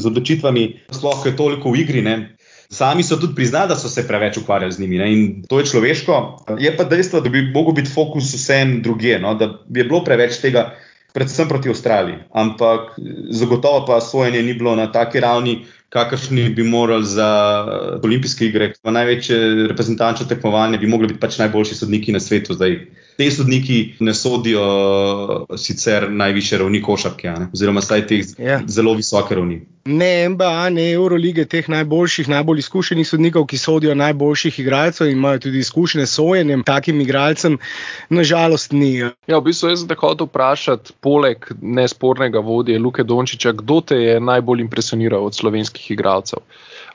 z 0.00 0.08
odločitvami, 0.08 0.64
sploh 0.96 1.28
je 1.28 1.36
toliko 1.36 1.74
v 1.74 1.84
igri. 1.84 2.04
Ne. 2.06 2.16
Sami 2.72 3.04
so 3.06 3.20
tudi 3.20 3.36
priznali, 3.36 3.68
da 3.68 3.76
so 3.78 3.92
se 3.92 4.06
preveč 4.08 4.40
ukvarjali 4.40 4.72
z 4.72 4.80
njimi 4.80 4.98
ne? 4.98 5.12
in 5.12 5.42
to 5.48 5.60
je 5.60 5.68
človeško. 5.70 6.16
Je 6.58 6.72
pa 6.76 6.88
dejstvo, 6.88 7.20
da 7.20 7.30
bi 7.30 7.44
lahko 7.52 7.76
bil 7.76 7.86
fokus 7.86 8.32
vsem 8.34 8.80
drugje, 8.82 9.20
no? 9.22 9.36
da 9.38 9.52
bi 9.68 9.84
bilo 9.84 10.02
preveč 10.04 10.40
tega 10.42 10.72
predvsem 11.16 11.48
proti 11.48 11.72
Avstraliji. 11.72 12.18
Ampak 12.36 13.00
zagotovo 13.32 13.86
pa 13.88 14.00
sojenje 14.04 14.42
ni 14.42 14.54
bilo 14.54 14.76
na 14.76 14.90
taki 14.92 15.20
ravni, 15.20 15.64
kakršni 15.88 16.50
bi 16.52 16.62
morali 16.62 17.08
za 17.08 17.28
olimpijske 18.04 18.50
igre. 18.50 18.72
Največje 18.84 19.38
reprezentančno 19.70 20.28
tekmovanje 20.28 20.78
bi 20.78 20.90
mogli 20.92 21.08
biti 21.08 21.20
pač 21.20 21.38
najboljši 21.40 21.80
sodniki 21.80 22.12
na 22.12 22.20
svetu 22.20 22.54
zdaj 22.54 22.76
te 23.16 23.30
sodniki 23.30 23.94
ne 24.00 24.14
sodijo 24.14 25.46
sicer 25.56 26.10
najviše 26.12 26.58
ravni 26.58 26.82
košarke, 26.82 27.32
oziroma 27.52 27.80
staj 27.80 28.06
teh 28.06 28.26
yeah. 28.26 28.46
Ja. 28.46 28.60
zelo 28.66 28.94
visoke 28.94 29.34
ravni. 29.34 29.60
Ne 29.86 30.28
NBA, 30.28 30.70
ne 30.70 30.90
Eurolige, 30.92 31.44
teh 31.44 31.68
najboljših, 31.68 32.28
najbolj 32.28 32.58
izkušenih 32.58 33.08
sodnikov, 33.08 33.46
ki 33.46 33.58
sodijo 33.58 33.94
najboljših 33.94 34.58
igralcev 34.60 35.06
in 35.06 35.18
imajo 35.18 35.38
tudi 35.46 35.58
izkušnje 35.58 36.06
s 36.06 36.18
sojenjem 36.18 36.64
takim 36.66 37.00
igralcem, 37.00 37.58
nažalost 38.10 38.72
ni. 38.72 38.96
Ja, 39.26 39.38
v 39.38 39.44
bistvu 39.46 39.70
jaz 39.70 39.84
zdaj 39.86 40.00
hočem 40.00 40.26
vprašati, 40.26 40.96
poleg 41.00 41.46
nespornega 41.62 42.42
vodje 42.42 42.78
Luke 42.78 43.04
Dončiča, 43.04 43.52
kdo 43.52 43.80
te 43.80 43.96
je 43.96 44.20
najbolj 44.20 44.66
impresioniral 44.66 45.24
od 45.24 45.34
slovenskih 45.34 45.90
igralcev? 45.90 46.42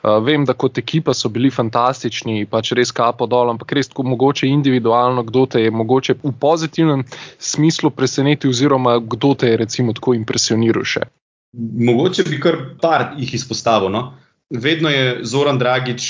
Uh, 0.02 0.18
vem, 0.24 0.42
da 0.44 0.54
kot 0.58 0.78
ekipa 0.78 1.14
so 1.14 1.28
bili 1.30 1.50
fantastični, 1.54 2.46
pač 2.50 2.72
res 2.74 2.90
kapo 2.90 3.28
dol, 3.30 3.52
ampak 3.52 3.70
res 3.78 3.86
tako 3.92 4.02
mogoče 4.10 4.48
individualno, 4.50 5.22
kdo 5.28 5.44
te 5.46 5.62
je 5.62 5.70
mogoče 5.70 6.16
v 6.24 6.32
pozitivnem 6.42 7.04
smislu 7.38 7.92
presenetil, 7.94 8.50
oziroma 8.50 8.96
kdo 8.98 9.34
te 9.38 9.52
je 9.52 9.60
recimo 9.62 9.94
tako 9.94 10.16
impresioniral 10.18 10.82
še. 10.82 11.06
Mogoče 11.54 12.26
bi 12.26 12.40
kar 12.42 12.58
par 12.82 13.12
jih 13.20 13.34
izpostavil. 13.38 13.94
No? 13.94 14.02
Vedno 14.50 14.90
je 14.90 15.20
Zoran 15.22 15.60
Dragič, 15.60 16.08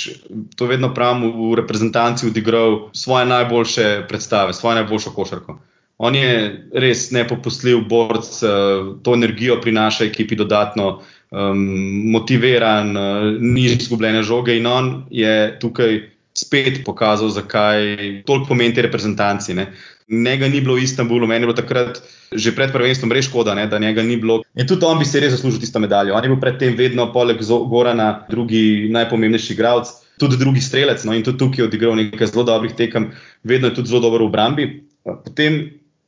to 0.56 0.66
vedno 0.66 0.94
pravim, 0.94 1.28
v 1.36 1.52
reprezentanci 1.60 2.26
odigral 2.26 2.88
svoje 2.96 3.28
najboljše 3.28 4.06
predstave, 4.08 4.56
svojo 4.56 4.80
najboljšo 4.80 5.12
košarko. 5.14 5.58
On 6.02 6.14
je 6.16 6.32
res 6.74 7.10
nepopustljiv 7.14 7.84
borc, 7.92 8.30
uh, 8.42 8.96
to 9.04 9.14
energijo 9.14 9.60
prinaša 9.60 10.08
ekipi 10.08 10.38
dodatno, 10.40 11.02
um, 11.32 11.62
motiviran, 12.12 12.96
uh, 12.96 13.28
ni 13.40 13.66
izgubljene 13.72 14.22
žoge 14.22 14.56
in 14.56 14.66
on 14.66 14.92
je 15.10 15.58
tukaj 15.60 16.00
spet 16.36 16.84
pokazal, 16.84 17.28
zakaj 17.28 18.22
toliko 18.26 18.52
pomeni 18.52 18.74
te 18.74 18.82
reprezentanci. 18.82 19.54
Ne. 19.54 19.66
Njega 20.08 20.48
ni 20.48 20.60
bilo 20.60 20.76
v 20.76 20.84
Istanbulu, 20.84 21.26
meni 21.26 21.44
je 21.44 21.46
bilo 21.46 21.56
takrat 21.56 22.02
že 22.32 22.54
pred 22.56 22.72
prvenstvom 22.72 23.12
res 23.12 23.28
škoda, 23.28 23.54
ne, 23.54 23.66
da 23.68 23.78
njega 23.78 24.02
ni 24.02 24.16
bilo. 24.16 24.40
In 24.56 24.66
tudi 24.66 24.86
on 24.88 24.98
bi 24.98 25.04
se 25.04 25.20
res 25.20 25.34
zaslužil 25.34 25.60
tisto 25.60 25.80
medaljo. 25.80 26.14
On 26.16 26.24
je 26.24 26.30
bil 26.32 26.40
predtem 26.40 26.76
vedno, 26.76 27.10
poleg 27.12 27.42
Gorana, 27.44 28.24
drugi 28.30 28.88
najpomembnejši 28.92 29.52
igralec, 29.52 29.92
tudi 30.20 30.38
drugi 30.40 30.60
strelec. 30.64 31.04
No, 31.04 31.12
in 31.12 31.24
tudi 31.24 31.38
tukaj 31.44 31.62
je 31.62 31.68
odigral 31.68 31.96
nekaj 32.00 32.32
zelo 32.32 32.46
dobrih 32.48 32.72
tekem, 32.72 33.10
vedno 33.44 33.68
je 33.68 33.76
tudi 33.76 33.92
zelo 33.92 34.00
dober 34.00 34.24
v 34.24 34.30
obrambi. 34.32 34.66
Potem 35.04 35.60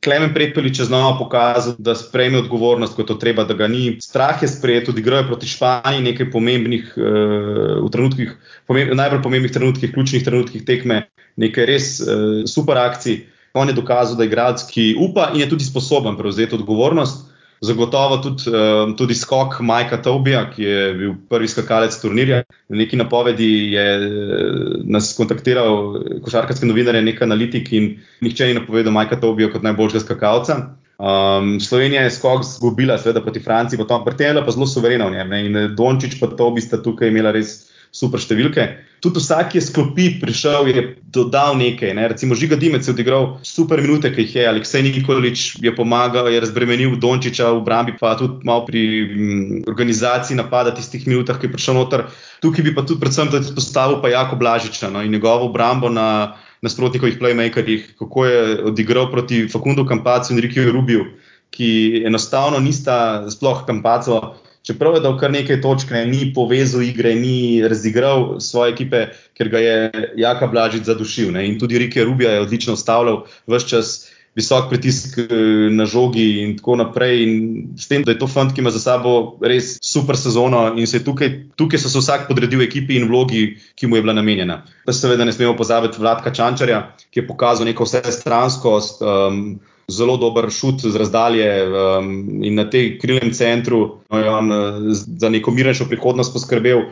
Klemen 0.05 0.33
Predpelič 0.33 0.79
je 0.79 0.85
znova 0.85 1.17
pokazal, 1.17 1.73
da 1.81 1.95
sprejme 1.97 2.37
odgovornost, 2.43 2.93
ko 2.93 3.01
je 3.01 3.09
to 3.09 3.15
treba, 3.17 3.43
da 3.43 3.57
ga 3.57 3.65
ni. 3.67 3.97
Strah 4.01 4.37
je 4.41 4.47
sprejet, 4.47 4.85
tudi 4.85 5.01
igrajo 5.01 5.25
proti 5.31 5.49
Španiji 5.49 6.03
nekaj 6.05 6.29
pomembnih, 6.31 6.91
uh, 6.93 7.81
v 7.81 7.89
trenutkih, 7.89 8.35
pomemb, 8.69 8.93
najbolj 8.93 9.23
pomembnih 9.25 9.51
trenutkih, 9.51 9.93
ključnih 9.95 10.25
trenutkih 10.27 10.65
tekme, 10.65 11.07
nekaj 11.41 11.65
res 11.65 11.87
uh, 12.05 12.43
super 12.45 12.77
akcij. 12.77 13.23
On 13.57 13.65
je 13.67 13.73
dokazal, 13.73 14.19
da 14.19 14.27
je 14.27 14.29
igralec, 14.29 14.67
ki 14.69 14.93
upa 14.99 15.31
in 15.33 15.41
je 15.41 15.49
tudi 15.49 15.65
sposoben 15.65 16.19
prevzeti 16.19 16.53
odgovornost. 16.55 17.25
Zagotovo 17.61 18.17
tudi, 18.19 18.49
um, 18.51 18.95
tudi 18.99 19.15
skok 19.15 19.59
Majka 19.63 20.01
Tobija, 20.03 20.43
ki 20.51 20.63
je 20.63 20.93
bil 20.93 21.13
prvi 21.29 21.47
skakalec 21.47 21.95
turnirja. 22.01 22.41
Na 22.69 22.81
neki 22.81 22.99
napovedi 22.99 23.51
je 23.71 23.85
uh, 23.99 24.73
nas 24.83 25.13
kontaktiral 25.17 25.95
košarkarski 26.25 26.67
novinar, 26.67 26.99
nek 27.03 27.21
analitik 27.23 27.71
in 27.73 27.93
nihče 28.25 28.49
ni 28.51 28.57
napovedal 28.59 28.93
Majka 28.93 29.19
Tobija 29.21 29.51
kot 29.53 29.63
najboljšega 29.63 30.03
skakalca. 30.03 30.57
Um, 30.97 31.59
Slovenija 31.59 32.05
je 32.05 32.11
skok 32.11 32.43
zgubila, 32.47 32.97
seveda 32.97 33.21
proti 33.21 33.39
Franciji, 33.43 33.79
pa 33.79 33.87
tam 33.87 34.03
pretela 34.05 34.45
pa 34.45 34.51
zelo 34.51 34.67
suverena 34.67 35.07
v 35.07 35.15
njem. 35.17 35.29
Ne? 35.29 35.45
In 35.45 35.75
Dončić 35.75 36.19
pa 36.19 36.27
Tobi 36.27 36.63
sta 36.63 36.79
tukaj 36.83 37.11
imela 37.11 37.31
res 37.35 37.57
super 37.95 38.19
številke. 38.19 38.65
Tudi 38.99 39.21
vsak, 39.21 39.55
je 39.55 39.61
sklopi 39.63 40.07
prišel, 40.19 40.67
je 40.71 40.81
dodal 41.13 41.55
nekaj. 41.59 41.93
Ne? 41.95 42.07
Recimo 42.11 42.35
Žiga 42.35 42.57
Dimec 42.59 42.87
je 42.87 42.91
odigral 42.91 43.37
super 43.45 43.79
minute, 43.79 44.09
ki 44.11 44.25
jih 44.25 44.33
je, 44.35 44.47
Aleksej 44.49 44.83
Nikolič 44.83 45.43
je 45.63 45.71
pomagal, 45.75 46.27
je 46.33 46.41
razbremenil 46.43 46.97
Dončiča 46.99 47.53
v 47.53 47.61
obrambi, 47.61 47.95
pa 47.95 48.15
tudi 48.19 48.43
malo 48.43 48.65
pri 48.67 48.81
m, 48.81 49.05
mm, 49.05 49.61
organizaciji 49.71 50.35
napada 50.35 50.73
tistih 50.75 51.05
minutah, 51.07 51.39
ki 51.39 51.47
je 51.47 51.55
prišel 51.55 51.79
noter. 51.79 52.07
Tukaj 52.43 52.65
bi 52.67 52.75
pa 52.75 52.83
tudi 52.83 52.99
predvsem 52.99 53.31
postavil 53.31 54.01
pa 54.03 54.11
Jako 54.11 54.35
Blažiča 54.41 54.91
no? 54.91 54.99
in 55.05 55.15
njegovo 55.15 55.47
obrambo 55.47 55.87
na 55.87 56.35
nasprotnikovih 56.65 57.19
playmakerjih, 57.21 57.93
kako 57.99 58.25
je 58.25 58.39
odigral 58.73 59.11
proti 59.11 59.45
Fakundu 59.47 59.85
Kampacu 59.85 60.33
in 60.33 60.41
Rikiju 60.41 60.71
Rubiju, 60.73 61.05
ki 61.53 62.03
enostavno 62.09 62.59
nista 62.59 63.29
sploh 63.29 63.63
Kampaco 63.69 64.35
čeprav 64.65 64.97
je 64.97 65.03
dal 65.05 65.19
kar 65.19 65.31
nekaj 65.31 65.61
točk, 65.61 65.93
ne, 65.93 66.05
ni 66.09 66.31
povezal 66.33 66.83
igre, 66.83 67.13
ni 67.15 67.61
razigral 67.67 68.39
svoje 68.41 68.73
ekipe, 68.73 69.07
ker 69.37 69.49
ga 69.53 69.61
je 69.61 70.09
Jaka 70.17 70.49
Blažič 70.49 70.89
zadušil. 70.89 71.31
Ne, 71.35 71.45
in 71.47 71.59
tudi 71.61 71.79
Rike 71.79 72.03
Rubija 72.03 72.33
je 72.33 72.45
odlično 72.47 72.73
ustavljal 72.73 73.25
vse 73.47 73.67
čas. 73.69 73.95
Visok 74.35 74.65
pritisk 74.67 75.13
eh, 75.17 75.29
na 75.71 75.85
žogi, 75.87 76.41
in 76.43 76.57
tako 76.57 76.73
naprej. 76.75 77.21
In 77.23 77.35
s 77.79 77.87
tem, 77.87 78.03
da 78.03 78.11
je 78.11 78.17
to 78.19 78.27
fant, 78.27 78.51
ki 78.51 78.59
ima 78.59 78.71
za 78.75 78.81
sabo 78.83 79.37
res 79.39 79.77
super 79.79 80.19
sezono, 80.19 80.73
in 80.75 80.89
se 80.91 80.99
tukaj, 81.05 81.29
tukaj 81.55 81.79
so 81.79 81.87
se 81.87 82.01
vsak 82.01 82.25
podredil 82.27 82.65
ekipi 82.65 82.97
in 82.99 83.07
vlogi, 83.07 83.45
ki 83.79 83.87
mu 83.87 83.95
je 83.95 84.03
bila 84.03 84.17
namenjena. 84.17 84.65
Pa 84.83 84.91
seveda 84.91 85.23
ne 85.23 85.31
smemo 85.31 85.55
pozabiti 85.55 86.03
Vladka 86.03 86.35
Čančarja, 86.35 86.81
ki 87.15 87.21
je 87.21 87.27
pokazal 87.29 87.69
neko 87.71 87.87
vse 87.87 88.03
stranskost. 88.11 88.99
Um, 88.99 89.55
zelo 89.91 90.17
dober 90.17 90.49
šut 90.51 90.81
z 90.81 90.95
razdalje 90.95 91.49
um, 91.65 92.43
in 92.43 92.55
na 92.57 92.65
tej 92.69 92.95
krilnem 92.99 93.33
centru 93.33 94.01
no, 94.09 94.19
je 94.19 94.29
on 94.29 94.51
uh, 94.51 94.79
za 94.93 95.29
neko 95.29 95.51
mirnejšo 95.51 95.85
prihodnost 95.89 96.33
poskrbel. 96.33 96.89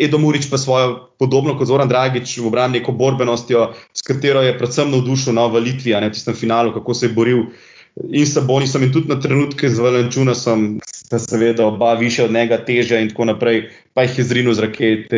Edo 0.00 0.18
Murič 0.18 0.48
pa 0.50 0.58
svojo, 0.58 1.12
podobno 1.20 1.52
kot 1.58 1.68
Zoran 1.68 1.88
Dragič, 1.88 2.38
v 2.40 2.48
obrambi 2.48 2.80
neko 2.80 2.94
borbenostjo, 2.96 3.68
s 3.92 4.02
katero 4.02 4.40
je 4.40 4.56
predvsem 4.58 4.90
navdušil 4.90 5.36
na 5.36 5.44
Litvi, 5.46 5.92
ne 5.92 6.08
v 6.08 6.16
tistem 6.16 6.34
finalu, 6.34 6.72
kako 6.72 6.94
se 6.94 7.06
je 7.06 7.12
boril 7.12 7.44
in 7.96 8.26
s 8.26 8.38
Bonisom 8.40 8.82
in 8.82 8.92
tudi 8.92 9.08
na 9.08 9.20
trenutke 9.20 9.68
z 9.70 9.78
Valenčunasom, 9.78 10.80
sta 10.86 11.18
seveda 11.18 11.66
oba 11.66 11.94
više 11.94 12.24
od 12.24 12.32
njega, 12.32 12.64
teže 12.64 13.02
in 13.02 13.08
tako 13.08 13.24
naprej, 13.24 13.68
pa 13.94 14.02
jih 14.02 14.18
je 14.18 14.24
zrinil 14.24 14.54
z 14.54 14.60
rakete. 14.64 15.16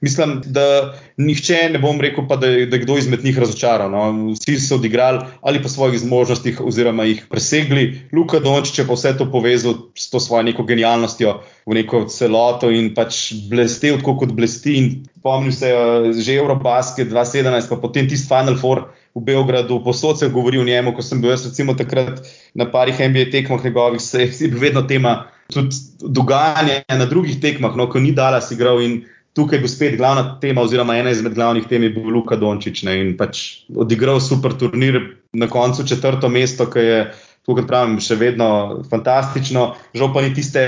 Mislim, 0.00 0.40
da 0.46 0.94
nihče 1.16 1.68
ne 1.72 1.78
bom 1.78 2.00
rekel, 2.00 2.26
pa, 2.28 2.36
da, 2.36 2.46
da 2.46 2.76
je 2.76 2.82
kdo 2.82 2.96
izmed 2.98 3.24
njih 3.24 3.38
razočaran. 3.38 3.90
No. 3.90 4.32
Vsi 4.34 4.58
so 4.60 4.74
odigrali 4.74 5.20
ali 5.40 5.62
pa 5.62 5.68
svojih 5.68 6.00
zmožnostih, 6.00 6.60
oziroma 6.60 7.04
jih 7.04 7.26
presegli. 7.30 8.00
Luka 8.12 8.40
Dončić 8.42 8.78
je 8.78 8.86
pa 8.86 8.98
vse 8.98 9.14
to 9.18 9.30
povezal 9.30 9.74
s 9.94 10.10
to 10.10 10.20
svojo 10.20 10.42
neko 10.42 10.66
genialnostjo 10.66 11.36
v 11.66 11.74
neko 11.78 12.04
celoto 12.10 12.70
in 12.70 12.90
pač 12.94 13.30
blestev, 13.50 14.02
kot 14.02 14.34
blesti. 14.34 15.04
Spomnim 15.22 15.52
se 15.52 15.70
že 16.18 16.34
Eurobasket 16.34 17.08
2017, 17.08 17.70
pa 17.70 17.76
potem 17.76 18.08
tisti 18.10 18.26
Final 18.26 18.58
Four 18.58 18.88
v 19.14 19.20
Beogradu, 19.20 19.80
posod 19.84 20.18
se 20.18 20.28
govori 20.28 20.58
o 20.58 20.64
njemu, 20.64 20.94
ko 20.96 21.02
sem 21.02 21.20
bil 21.20 21.30
jaz 21.30 21.46
recimo 21.46 21.74
takrat 21.74 22.22
na 22.54 22.66
parih 22.70 23.00
NBA 23.00 23.30
tekmah 23.32 23.64
njegovih, 23.64 24.00
se 24.00 24.22
je 24.22 24.48
bil 24.48 24.60
vedno 24.60 24.82
tema 24.82 25.26
tudi 25.52 25.76
dogajanje 26.00 26.82
na 26.88 27.06
drugih 27.06 27.40
tekmah, 27.40 27.76
no, 27.76 27.88
ko 27.90 28.00
ni 28.00 28.12
dala 28.12 28.40
si 28.40 28.54
igral 28.54 28.80
in 28.82 29.02
tukaj 29.36 29.60
je 29.60 29.68
spet 29.68 29.96
glavna 29.96 30.38
tema, 30.40 30.62
oziroma 30.62 30.96
ena 30.96 31.10
izmed 31.10 31.34
glavnih 31.34 31.68
tem 31.68 31.82
je 31.82 31.90
bil 31.90 32.08
Luka 32.12 32.36
Dončić 32.36 32.82
ne, 32.88 32.96
in 33.00 33.16
pač 33.16 33.64
odigral 33.76 34.20
super 34.20 34.56
turnir, 34.56 35.00
na 35.32 35.48
koncu 35.48 35.86
četrto 35.88 36.28
mesto, 36.28 36.66
ki 36.70 36.78
je 36.78 36.98
kot 37.46 37.64
pravim, 37.66 37.96
še 38.00 38.16
vedno 38.20 38.82
fantastično, 38.90 39.72
žal 39.98 40.12
pa 40.14 40.22
ni 40.22 40.30
tiste 40.34 40.62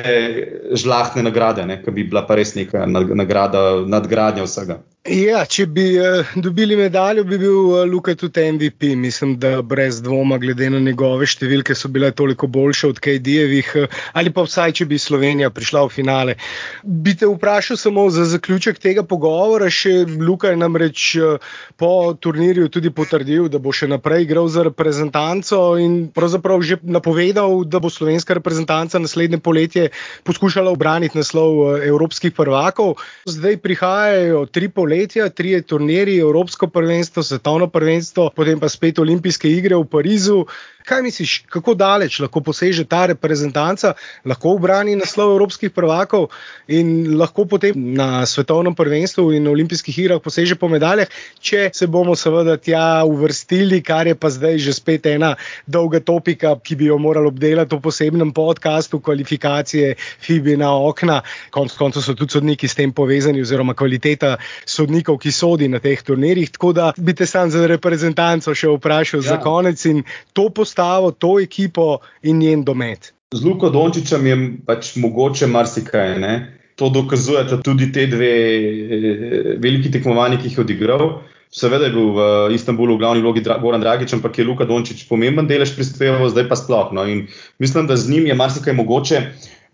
žlahtne 0.74 1.22
nagrade, 1.22 1.66
ki 1.84 1.94
bi 1.94 2.06
bila 2.08 2.24
pa 2.26 2.38
res 2.40 2.54
neka 2.56 2.86
nagrada, 2.88 3.84
nadgradnja 3.86 4.46
vsega. 4.48 4.80
Ja, 5.04 5.42
če 5.44 5.66
bi 5.68 5.82
uh, 6.00 6.30
dobili 6.40 6.78
medaljo, 6.80 7.26
bi 7.28 7.36
bil 7.36 7.52
uh, 7.52 7.82
Luka 7.84 8.14
tudi 8.16 8.40
MVP. 8.52 8.94
Mislim, 8.96 9.34
da 9.36 9.60
brez 9.60 9.98
dvoma, 10.00 10.38
glede 10.40 10.70
na 10.72 10.78
njegove 10.80 11.26
številke, 11.28 11.74
so 11.76 11.90
bile 11.92 12.08
toliko 12.16 12.48
boljše 12.48 12.88
od 12.88 13.00
KD-jevih, 13.04 13.72
uh, 13.82 13.98
ali 14.16 14.32
pa 14.32 14.46
vsaj, 14.46 14.72
če 14.78 14.86
bi 14.88 14.96
Slovenija 14.96 15.50
prišla 15.52 15.82
v 15.84 15.92
finale. 15.92 16.36
Bi 16.80 17.12
te 17.20 17.28
vprašal 17.28 17.76
samo 17.76 18.06
za 18.08 18.24
zaključek 18.30 18.80
tega 18.80 19.04
pogovora. 19.04 19.68
Še 19.68 20.06
Luka 20.08 20.54
je 20.54 20.60
namreč 20.62 21.04
uh, 21.20 21.52
po 21.76 22.16
turnirju 22.16 22.72
tudi 22.72 22.88
potrdil, 22.88 23.50
da 23.52 23.60
bo 23.60 23.76
še 23.76 23.90
naprej 23.92 24.24
igral 24.24 24.48
za 24.48 24.64
reprezentanco 24.64 25.60
in 25.84 26.08
pravzaprav 26.16 26.64
že 26.64 26.80
napovedal, 26.80 27.58
da 27.68 27.76
bo 27.76 27.92
slovenska 27.92 28.40
reprezentanca 28.40 29.04
naslednje 29.04 29.42
poletje 29.44 29.92
poskušala 30.24 30.72
obraniti 30.72 31.20
naslov 31.20 31.60
uh, 31.60 31.76
evropskih 31.92 32.32
prvakov. 32.32 32.96
Zdaj 33.28 33.60
prihajajo 33.60 34.46
tri 34.48 34.72
poletje 34.72 34.93
poletja, 34.94 35.28
tri 35.28 35.62
turnirji, 35.62 36.20
Evropsko 36.20 36.68
prvenstvo, 36.70 37.22
svetovno 37.22 37.66
prvenstvo, 37.66 38.30
potem 38.36 38.60
pa 38.60 38.68
spet 38.68 38.98
olimpijske 39.02 39.50
igre 39.50 39.74
v 39.76 39.88
Parizu. 39.90 40.44
Kaj 40.84 41.00
misliš, 41.00 41.38
kako 41.48 41.72
daleč 41.80 42.18
lahko 42.20 42.42
poseže 42.44 42.82
ta 42.84 43.06
reprezentanca, 43.08 43.94
lahko 44.28 44.50
obrani 44.58 44.92
naslov 45.00 45.30
evropskih 45.32 45.70
prvakov 45.72 46.26
in 46.68 47.14
lahko 47.16 47.46
potem 47.48 47.72
na 47.96 48.26
svetovnem 48.28 48.74
prvenstvu 48.76 49.30
in 49.32 49.48
olimpijskih 49.48 49.98
igrah 50.02 50.20
poseže 50.20 50.58
po 50.60 50.68
medaljah, 50.68 51.08
če 51.40 51.70
se 51.72 51.88
bomo 51.88 52.12
seveda 52.12 52.58
tja 52.60 52.82
uvrstili, 53.08 53.78
kar 53.80 54.10
je 54.12 54.14
pa 54.14 54.28
zdaj 54.28 54.58
že 54.66 54.74
spet 54.76 55.08
ena 55.08 55.30
dolga 55.64 56.02
topika, 56.04 56.52
ki 56.60 56.76
bi 56.76 56.90
jo 56.90 57.00
morali 57.00 57.32
obdelati 57.32 57.72
v 57.72 57.80
posebnem 57.80 58.34
podkastu, 58.36 59.00
kvalifikacije 59.00 59.94
FIBI 60.20 60.58
na 60.60 60.74
okna. 60.76 61.22
Konec 61.48 61.78
koncev 61.80 62.04
so 62.04 62.12
tudi 62.12 62.36
sodniki 62.36 62.68
s 62.68 62.76
tem 62.76 62.92
povezani, 62.92 63.40
oziroma 63.40 63.72
kvaliteta 63.72 64.36
sodnikov, 64.68 65.16
ki 65.24 65.32
sodi 65.32 65.72
na 65.72 65.80
teh 65.80 66.04
turnirjih. 66.04 66.52
Tako 66.52 66.74
da 66.76 66.92
bi 66.96 67.16
te 67.16 67.24
sam 67.24 67.48
za 67.48 67.64
reprezentanco 67.72 68.52
še 68.52 68.68
vprašal 68.76 69.24
ja. 69.24 69.30
za 69.32 69.40
konec 69.40 69.80
in 69.88 70.04
to 70.36 70.50
postavljati 70.52 70.73
postavo, 70.74 71.10
to 71.10 71.40
ekipo 71.40 71.98
in 72.22 72.38
njen 72.38 72.64
domet. 72.64 73.14
Z 73.34 73.44
Luko 73.44 73.70
Dončičem 73.70 74.26
je 74.26 74.36
pač 74.66 74.96
mogoče 74.96 75.46
marsikaj. 75.46 76.18
Ne? 76.18 76.58
To 76.76 76.88
dokazujete 76.90 77.62
tudi 77.62 77.92
te 77.92 78.06
dve 78.06 78.30
eh, 78.30 79.54
veliki 79.62 79.90
tekmovanja, 79.90 80.38
ki 80.38 80.48
jih 80.48 80.58
je 80.58 80.64
odigral. 80.64 81.22
Seveda 81.54 81.86
je 81.86 81.94
bil 81.94 82.10
v 82.16 82.54
Istanbulu 82.54 82.96
v 82.96 82.98
glavni 82.98 83.22
vlogi 83.22 83.42
Goran 83.46 83.80
Dragič, 83.80 84.12
ampak 84.14 84.38
je 84.38 84.44
Luka 84.44 84.64
Dončić 84.66 85.06
pomemben 85.06 85.46
delež 85.46 85.76
prispeval, 85.76 86.26
zdaj 86.30 86.48
pa 86.50 86.56
sploh. 86.58 86.90
No. 86.90 87.06
Mislim, 87.62 87.86
da 87.86 87.96
z 87.96 88.10
njim 88.10 88.26
je 88.26 88.34
marsikaj 88.34 88.74
mogoče. 88.74 89.20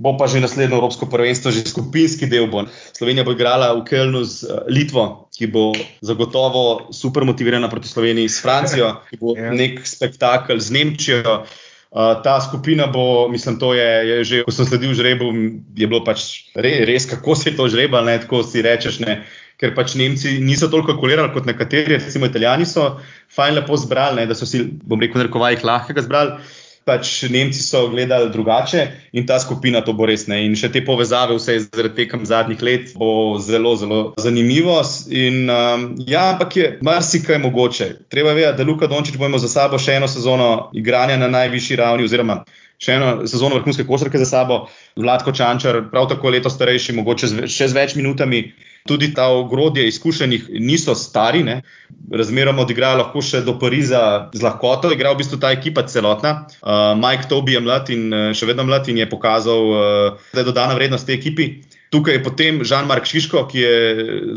Bo 0.00 0.16
pa 0.16 0.24
že 0.24 0.40
naslednjo 0.40 0.80
Evropsko 0.80 1.12
prvenstvo, 1.12 1.52
že 1.52 1.68
skupinski 1.68 2.24
del. 2.24 2.48
Bo. 2.48 2.64
Slovenija 2.96 3.20
bo 3.20 3.36
igrala 3.36 3.76
v 3.76 3.84
Kelnu 3.84 4.24
z 4.24 4.48
uh, 4.48 4.64
Litvo, 4.64 5.28
ki 5.28 5.52
bo 5.52 5.76
zagotovo 6.00 6.88
super 6.88 7.28
motivirana 7.28 7.68
proti 7.68 7.92
Sloveniji, 7.92 8.32
s 8.32 8.40
Francijo, 8.40 9.04
ki 9.12 9.20
bo 9.20 9.36
yeah. 9.36 9.52
Ja. 9.52 9.58
nek 9.60 9.84
spektakel 9.84 10.56
z 10.56 10.72
Nemčijo. 10.72 11.44
Uh, 11.90 12.22
ta 12.24 12.40
skupina 12.40 12.86
bo, 12.88 13.28
mislim, 13.28 13.58
to 13.60 13.74
je, 13.76 13.90
je 14.08 14.16
že, 14.24 14.36
ko 14.46 14.54
sem 14.54 14.64
sledil 14.64 14.94
žrebu, 14.96 15.28
je 15.76 15.86
bilo 15.90 16.00
pač 16.06 16.48
re, 16.56 16.86
res, 16.88 17.04
kako 17.04 17.36
se 17.36 17.50
je 17.50 17.58
to 17.58 17.68
žrebalo, 17.68 18.08
ne 18.08 18.16
tako 18.24 18.40
si 18.46 18.64
rečeš. 18.64 19.02
Ne, 19.04 19.26
ker 19.60 19.74
pač 19.76 19.98
Nemci 20.00 20.38
niso 20.40 20.70
toliko 20.72 20.94
kalkulirali 20.94 21.34
kot 21.34 21.44
nekateri, 21.44 21.98
recimo 22.00 22.30
Italijani 22.30 22.64
so 22.64 22.94
fajn 23.36 23.60
lepo 23.60 23.76
zbrali, 23.76 24.22
ne, 24.22 24.30
da 24.30 24.38
so 24.38 24.48
si, 24.48 24.64
bom 24.64 25.02
rekel, 25.02 25.20
narekovajih 25.20 25.66
lahkega 25.66 26.06
zbrali 26.08 26.40
pač 26.90 27.22
Nemci 27.30 27.62
so 27.62 27.84
gledali 27.92 28.30
drugače 28.34 28.86
in 29.12 29.26
ta 29.26 29.38
skupina 29.38 29.80
to 29.86 29.94
bo 29.94 30.08
res 30.10 30.26
ne. 30.26 30.42
In 30.46 30.56
še 30.58 30.72
te 30.74 30.82
povezave, 30.84 31.36
vse 31.38 31.58
zaradi 31.68 31.94
tekem 32.02 32.26
zadnjih 32.26 32.64
let, 32.66 32.94
bo 32.98 33.38
zelo, 33.38 33.76
zelo 33.78 34.00
zanimivo. 34.18 34.80
In 35.14 35.46
um, 35.46 35.86
ja, 36.10 36.30
ampak 36.34 36.56
je 36.56 36.70
marsikaj 36.86 37.38
mogoče. 37.38 37.90
Treba 38.10 38.34
vedeti, 38.34 38.58
da 38.58 38.66
Luka 38.66 38.90
Dončić 38.90 39.20
bo 39.20 39.30
imel 39.30 39.42
za 39.42 39.52
sabo 39.52 39.78
še 39.78 40.00
eno 40.00 40.10
sezono 40.10 40.70
igranja 40.74 41.20
na 41.20 41.30
najvišji 41.30 41.78
ravni, 41.78 42.08
oziroma 42.10 42.42
še 42.80 42.96
eno 42.96 43.28
sezono 43.28 43.60
vrhunske 43.60 43.84
košarke 43.86 44.18
za 44.18 44.26
sabo, 44.26 44.64
Vladko 44.96 45.34
Čančar, 45.36 45.82
prav 45.92 46.08
tako 46.10 46.32
leto 46.32 46.50
starejši, 46.50 46.96
mogoče 46.96 47.30
še 47.46 47.68
z 47.68 47.76
več 47.76 47.96
minutami. 47.98 48.48
Tudi 48.88 49.10
ta 49.14 49.28
ogrodje 49.28 49.86
izkušenih 49.88 50.48
niso 50.60 50.94
stari, 50.94 51.42
ne. 51.44 51.62
razmeroma 52.10 52.62
odigrajo 52.62 52.98
lahko 52.98 53.22
še 53.22 53.42
do 53.46 53.54
Pariza 53.58 54.30
z 54.34 54.42
lahkoto, 54.42 54.90
igra 54.94 55.12
v 55.12 55.20
bistvu 55.20 55.38
ta 55.42 55.52
ekipa 55.54 55.84
celotna. 55.86 56.46
Uh, 56.62 56.96
Mike 56.98 57.28
Tobi 57.28 57.54
je 57.54 57.60
mlad 57.60 57.90
in 57.94 58.08
uh, 58.08 58.30
še 58.34 58.48
vedno 58.48 58.64
mlad 58.66 58.88
in 58.88 59.02
je 59.02 59.08
pokazal, 59.10 59.68
uh, 59.70 60.30
da 60.32 60.42
je 60.42 60.48
dodana 60.48 60.78
vrednost 60.78 61.06
te 61.06 61.14
ekipi. 61.14 61.52
Tukaj 61.90 62.14
je 62.14 62.22
potem 62.22 62.60
Žan-Mark 62.62 63.02
Šiško, 63.02 63.40
ki 63.50 63.58
je 63.58 63.78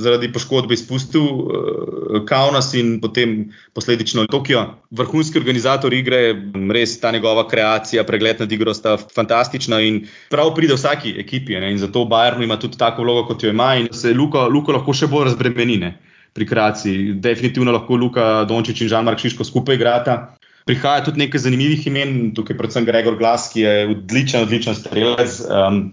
zaradi 0.01 0.31
poškodbe 0.33 0.73
izpustil 0.73 1.21
uh, 1.21 2.15
Kaunas 2.25 2.71
in 2.73 2.95
potem 3.01 3.51
posledično 3.77 4.25
Tokio. 4.25 4.63
Vrhunski 4.89 5.37
organizator 5.37 5.93
igre, 5.93 6.33
res 6.73 6.95
ta 6.97 7.11
njegova 7.13 7.45
kreacija, 7.47 8.07
pregled 8.09 8.41
nad 8.41 8.51
igro 8.51 8.73
sta 8.73 8.95
fantastična 8.97 9.83
in 9.85 10.01
prav 10.33 10.55
pride 10.57 10.73
vsaki 10.73 11.13
ekipi. 11.21 11.59
Ne? 11.61 11.69
In 11.75 11.77
zato 11.77 12.07
Bayern 12.09 12.41
ima 12.41 12.57
tudi 12.57 12.77
tako 12.81 13.05
vlogo, 13.05 13.27
kot 13.29 13.45
jo 13.45 13.53
ima 13.53 13.75
in 13.77 13.91
se 13.93 14.15
Luko, 14.17 14.47
Luko 14.49 14.73
lahko 14.73 14.97
še 14.97 15.11
bolj 15.13 15.29
razbremenine 15.29 15.93
pri 16.33 16.49
kreaciji. 16.49 17.13
Definitivno 17.21 17.77
lahko 17.77 18.01
Luka 18.01 18.47
Dončić 18.49 18.81
in 18.81 18.89
Žan-Mark 18.95 19.21
Šiško 19.21 19.45
skupaj 19.45 19.77
igrata. 19.77 20.17
Prihaja 20.65 21.03
tudi 21.05 21.19
nekaj 21.19 21.43
zanimivih 21.43 21.85
imen, 21.87 22.31
tukaj 22.33 22.57
predvsem 22.57 22.85
Gregor 22.87 23.17
Glas, 23.19 23.49
ki 23.53 23.61
je 23.61 23.87
odličen, 23.93 24.45
odličen 24.47 24.77
strelec. 24.79 25.41
Um, 25.43 25.89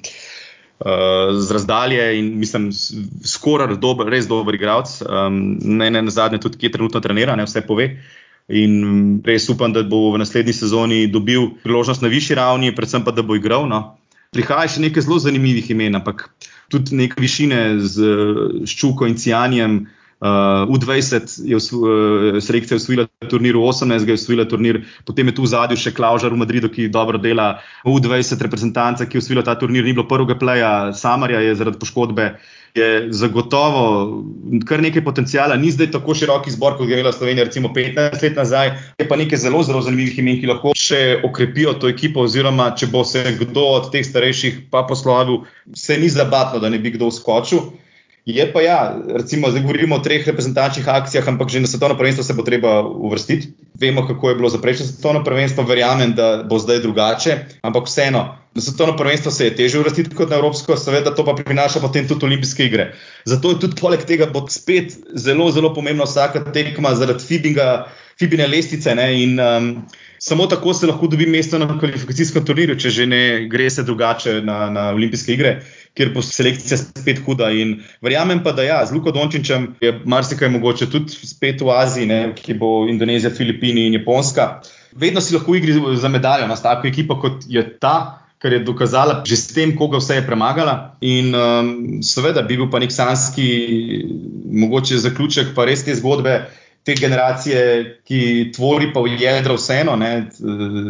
z 0.80 1.50
razdalje 1.50 2.18
in 2.18 2.38
mislim, 2.38 2.70
skoraj 3.24 3.76
dober, 3.76 4.08
res 4.08 4.28
dober 4.28 4.56
igralec. 4.56 5.02
Um, 5.04 5.58
ne, 5.60 5.90
ne 5.90 6.02
na 6.02 6.10
zadnje, 6.10 6.40
tudi 6.40 6.58
ki 6.58 6.66
je 6.66 6.72
trenutno 6.78 7.00
trenira, 7.04 7.36
ne 7.36 7.44
vse 7.44 7.60
pove. 7.66 7.90
In 8.48 9.20
res 9.24 9.48
upam, 9.52 9.74
da 9.76 9.84
bo 9.86 10.08
v 10.14 10.22
naslednji 10.22 10.56
sezoni 10.56 11.04
dobil 11.06 11.52
priložnost 11.62 12.02
na 12.02 12.08
višji 12.08 12.38
ravni, 12.38 12.72
predvsem 12.74 13.04
pa, 13.04 13.12
da 13.12 13.22
bo 13.22 13.36
igral. 13.36 13.68
No. 13.68 13.98
Prihaja 14.32 14.70
še 14.70 14.82
nekaj 14.86 15.04
zelo 15.04 15.20
zanimivih 15.20 15.68
imen, 15.74 15.98
ampak 15.98 16.30
tudi 16.72 16.96
nekaj 16.96 17.20
višine 17.22 17.60
z 17.84 18.10
Ščuko 18.64 19.06
in 19.10 19.18
Cijanjem. 19.20 19.80
Uh, 20.20 20.68
U20 20.68 21.48
je 21.48 21.56
uh, 21.56 22.42
selekcija 22.44 22.76
usvojila 22.76 23.06
turnir, 23.30 23.56
U18 23.56 24.08
je 24.08 24.14
usvojila 24.14 24.44
turnir, 24.44 24.82
potem 25.08 25.26
je 25.26 25.34
tu 25.34 25.46
v 25.46 25.48
zadju 25.48 25.80
še 25.80 25.94
Klaužar 25.96 26.34
v 26.36 26.40
Madridu, 26.42 26.68
ki 26.68 26.90
dobro 26.92 27.16
dela. 27.16 27.54
U20 27.88 28.42
reprezentanta, 28.44 29.06
ki 29.08 29.16
je 29.16 29.24
usvojila 29.24 29.46
ta 29.48 29.56
turnir, 29.56 29.80
ni 29.84 29.96
bilo 29.96 30.04
prvega 30.04 30.36
pleja, 30.36 30.92
Samarja 30.92 31.40
je 31.40 31.56
zaradi 31.56 31.80
poškodbe. 31.80 32.34
Je 32.76 33.08
zagotovo 33.16 34.20
kar 34.68 34.84
nekaj 34.84 35.02
potencijala, 35.08 35.56
ni 35.56 35.72
zdaj 35.72 35.88
tako 35.96 36.12
širok 36.14 36.52
izbor, 36.52 36.76
kot 36.76 36.92
je 36.92 37.00
bila 37.00 37.16
Slovenija, 37.16 37.48
recimo 37.48 37.72
15 37.72 38.20
let 38.22 38.36
nazaj. 38.36 38.76
Je 39.00 39.08
pa 39.08 39.16
nekaj 39.16 39.40
zelo, 39.40 39.64
zelo 39.64 39.80
zanimivih 39.82 40.20
imen, 40.20 40.36
ki 40.36 40.52
lahko 40.52 40.76
še 40.76 41.22
okrepijo 41.24 41.78
to 41.80 41.88
ekipo, 41.88 42.28
oziroma 42.28 42.74
če 42.76 42.92
bo 42.92 43.08
se 43.08 43.24
kdo 43.40 43.70
od 43.80 43.88
teh 43.96 44.04
starejših 44.04 44.66
pa 44.70 44.84
poslovil, 44.84 45.46
se 45.72 45.96
ni 45.96 46.12
zabatno, 46.12 46.60
da 46.60 46.68
ne 46.68 46.78
bi 46.78 46.92
kdo 46.92 47.08
skočil. 47.08 47.70
Je 48.26 48.52
pa 48.52 48.60
ja, 48.60 49.00
recimo, 49.16 49.48
zdaj 49.50 49.62
govorimo 49.62 49.96
o 49.96 50.04
treh 50.04 50.26
reprezentančnih 50.26 50.88
akcijah, 50.88 51.28
ampak 51.28 51.48
že 51.48 51.60
na 51.60 51.66
svetovno 51.66 51.96
prvenstvo 51.96 52.24
se 52.24 52.34
bo 52.34 52.42
treba 52.42 52.82
uvrstiti. 52.82 53.48
Vemo, 53.80 54.06
kako 54.06 54.28
je 54.28 54.34
bilo 54.34 54.48
za 54.48 54.58
prejšnjo 54.58 54.86
svetovno 54.86 55.24
prvenstvo, 55.24 55.64
verjamem, 55.64 56.12
da 56.14 56.44
bo 56.44 56.58
zdaj 56.58 56.82
drugače, 56.84 57.38
ampak 57.62 57.88
vseeno, 57.88 58.36
na 58.54 58.60
svetovno 58.60 58.96
prvenstvo 58.96 59.32
se 59.32 59.44
je 59.44 59.56
teže 59.56 59.80
uvrstiti 59.80 60.14
kot 60.14 60.30
na 60.30 60.36
evropsko, 60.36 60.76
seveda 60.76 61.14
to 61.14 61.24
pa 61.24 61.32
prinaša 61.34 61.80
potem 61.80 62.08
tudi 62.08 62.26
olimpijske 62.26 62.64
igre. 62.64 62.92
Zato 63.24 63.50
je 63.50 63.60
tudi 63.60 63.80
poleg 63.80 64.04
tega 64.04 64.26
bo 64.26 64.44
spet 64.48 64.92
zelo, 65.14 65.50
zelo 65.50 65.72
pomembna 65.74 66.04
vsaka 66.04 66.44
tekma 66.52 66.94
zaradi 66.94 67.24
Fibinga, 67.24 67.86
Fibine 68.20 68.46
lestvice. 68.46 68.94
Ne, 68.94 69.14
in, 69.22 69.40
um, 69.40 69.74
Samo 70.20 70.46
tako 70.46 70.74
se 70.74 70.86
lahko 70.86 71.06
dobi 71.06 71.24
mesto 71.26 71.58
na 71.58 71.64
kvalifikacijskem 71.78 72.44
turnirju, 72.44 72.74
če 72.76 72.90
že 72.92 73.06
ne 73.08 73.20
gre 73.48 73.70
se 73.72 73.82
drugače 73.88 74.42
na, 74.44 74.66
na 74.70 74.90
olimpijske 74.92 75.32
igre 75.32 75.52
kjer 75.94 76.12
bo 76.14 76.22
selekcija 76.22 76.78
spet 76.78 77.22
huda. 77.26 77.50
In 77.50 77.80
verjamem 78.04 78.42
pa, 78.44 78.52
da 78.56 78.64
ja, 78.66 78.78
z 78.86 78.94
Luko 78.94 79.12
Dončičem 79.14 79.74
je 79.82 79.92
marsikaj 80.04 80.50
mogoče 80.52 80.90
tudi 80.90 81.16
spet 81.26 81.62
v 81.64 81.74
Aziji, 81.74 82.06
ne, 82.10 82.20
ki 82.36 82.56
bo 82.60 82.86
Indonezija, 82.88 83.32
Filipini 83.34 83.88
in 83.88 83.98
Japonska. 83.98 84.60
Vedno 84.96 85.20
si 85.20 85.34
lahko 85.34 85.54
igri 85.54 85.76
za 85.96 86.08
medaljo 86.08 86.48
na 86.50 86.56
tako 86.56 86.88
ekipo, 86.88 87.18
kot 87.20 87.46
je 87.48 87.64
ta. 87.78 88.16
Ker 88.40 88.54
je 88.56 88.62
dokazala 88.64 89.18
že 89.28 89.36
s 89.36 89.52
tem, 89.52 89.74
koga 89.76 89.98
vse 90.00 90.14
je 90.16 90.24
premagala. 90.24 90.96
In 91.04 91.34
um, 91.36 91.74
seveda 92.00 92.40
bi 92.40 92.56
bil 92.56 92.70
pa 92.72 92.80
nek 92.80 92.88
sanski, 92.88 93.44
mogoče 94.48 94.96
zaključek, 94.96 95.50
pa 95.52 95.66
res 95.68 95.84
te 95.84 95.92
zgodbe, 95.98 96.38
te 96.80 96.94
generacije, 96.96 97.60
ki 98.08 98.50
tvori 98.56 98.88
pa 98.94 99.02
v 99.04 99.18
jedro 99.20 99.58
vseeno, 99.60 99.96
ne, 100.00 100.30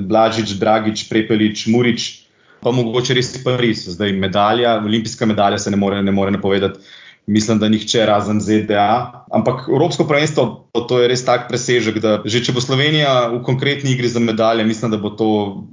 Blažič, 0.07 0.55
Dragič, 0.63 1.09
Prepelič, 1.11 1.67
Murič, 1.67 2.07
pa 2.63 2.71
mogoče 2.71 3.15
res 3.15 3.35
Pariz. 3.45 3.87
Zdaj 3.97 4.13
medalja, 4.13 4.79
olimpijska 4.79 5.27
medalja 5.27 5.59
se 5.59 5.71
ne 5.71 5.77
more, 5.77 6.03
ne 6.03 6.13
more 6.13 6.31
napovedati. 6.31 6.81
mislim, 7.27 7.59
da 7.59 7.69
nihče 7.69 8.07
razen 8.07 8.41
ZDA. 8.41 9.25
Ampak 9.33 9.69
Evropsko 9.69 10.05
prvenstvo, 10.05 10.67
to 10.89 11.01
je 11.01 11.09
res 11.09 11.23
tak 11.25 11.47
presežek, 11.49 12.01
da 12.03 12.17
že 12.25 12.43
če 12.45 12.53
bo 12.57 12.63
Slovenija 12.65 13.29
v 13.31 13.43
konkretni 13.47 13.93
igri 13.95 14.09
za 14.09 14.21
medalje, 14.21 14.65
mislim, 14.67 14.91
da 14.91 14.99
bo 14.99 15.13
to 15.15 15.29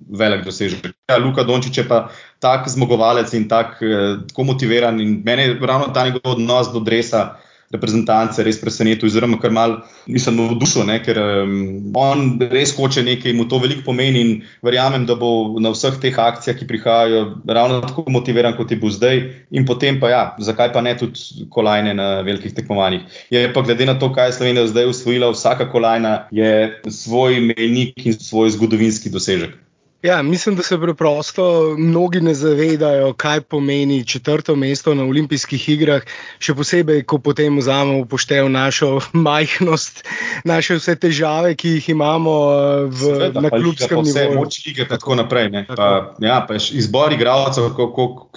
velik 0.10 0.46
dosežek. 0.46 0.92
Ja, 1.10 1.18
Luka 1.18 1.44
Dončić 1.48 1.78
je 1.82 1.88
pa 1.88 2.08
tak 2.44 2.70
zmagovalec 2.70 3.34
in 3.34 3.48
tak, 3.50 3.82
eh, 3.82 4.22
tako 4.30 4.44
motiviran 4.44 5.02
in 5.02 5.22
meni 5.26 5.48
je 5.48 5.58
ravno 5.62 5.88
ta 5.94 6.06
njegov 6.06 6.38
odnos 6.38 6.70
do 6.74 6.80
dresa 6.80 7.40
reprezentance 7.74 8.44
res 8.46 8.60
presenetil, 8.62 9.10
oziroma 9.10 9.40
kar 9.42 9.52
mal 9.52 9.74
nisem 10.08 10.38
navdušen, 10.40 10.92
ker 11.04 11.20
um, 11.20 11.52
on 12.00 12.38
res 12.52 12.72
hoče 12.78 13.04
nekaj, 13.04 13.34
mu 13.36 13.48
to 13.52 13.60
veliko 13.64 13.84
pomeni 13.90 14.24
in 14.24 14.32
verjamem, 14.64 15.06
da 15.10 15.18
bo 15.20 15.60
na 15.64 15.74
vseh 15.76 16.00
teh 16.04 16.16
akcijah, 16.24 16.56
ki 16.58 16.70
prihajajo, 16.70 17.22
ravno 17.60 17.82
tako 17.84 18.08
motiviran, 18.14 18.56
kot 18.58 18.72
je 18.72 18.80
bil 18.80 18.94
zdaj. 18.96 19.22
In 19.52 19.68
potem 19.68 20.00
pa 20.00 20.12
ja, 20.14 20.24
zakaj 20.40 20.72
pa 20.76 20.84
ne 20.86 20.96
tudi 21.00 21.48
kolajne 21.52 21.96
na 21.98 22.10
velikih 22.28 22.56
tekmovanjih. 22.56 23.22
Je 23.34 23.46
pa 23.54 23.66
glede 23.68 23.90
na 23.90 23.98
to, 24.00 24.14
kaj 24.16 24.32
je 24.32 24.40
Slovenija 24.40 24.68
zdaj 24.72 24.92
usvojila, 24.94 25.34
vsaka 25.36 25.68
kolajna 25.72 26.18
je 26.32 26.82
svoj 26.88 27.42
menik 27.52 28.06
in 28.06 28.16
svoj 28.16 28.56
zgodovinski 28.56 29.12
dosežek. 29.12 29.67
Ja, 30.02 30.22
mislim, 30.22 30.56
da 30.56 30.64
se 30.64 30.78
preprosto 30.78 31.76
mnogi 31.78 32.22
ne 32.22 32.34
zavedajo, 32.34 33.14
kaj 33.14 33.42
pomeni 33.42 34.06
četrto 34.06 34.56
mesto 34.56 34.94
na 34.96 35.04
olimpijskih 35.04 35.70
igrah, 35.70 36.02
še 36.40 36.54
posebej, 36.54 37.02
ko 37.10 37.18
potem 37.18 37.58
vzamemo 37.58 38.04
upoštev 38.06 38.50
našo 38.50 39.00
majhnost, 39.28 40.04
naše 40.46 40.78
vse 40.78 40.96
težave, 41.02 41.56
ki 41.56 41.78
jih 41.80 41.90
imamo 41.96 42.36
eh, 42.54 42.86
v, 42.86 43.14
Sveda, 43.18 43.42
na 43.42 43.50
klubskem 43.50 44.04
nivoju. 44.06 44.38
Moč 44.38 44.62
lige 44.68 44.86
in 44.86 44.92
tako 44.94 45.18
naprej. 45.18 45.50
Tako. 45.52 45.76
Pa, 45.76 45.90
ja, 46.22 46.42
pa 46.48 46.62
izbor 46.62 47.14
igralcev, 47.18 47.74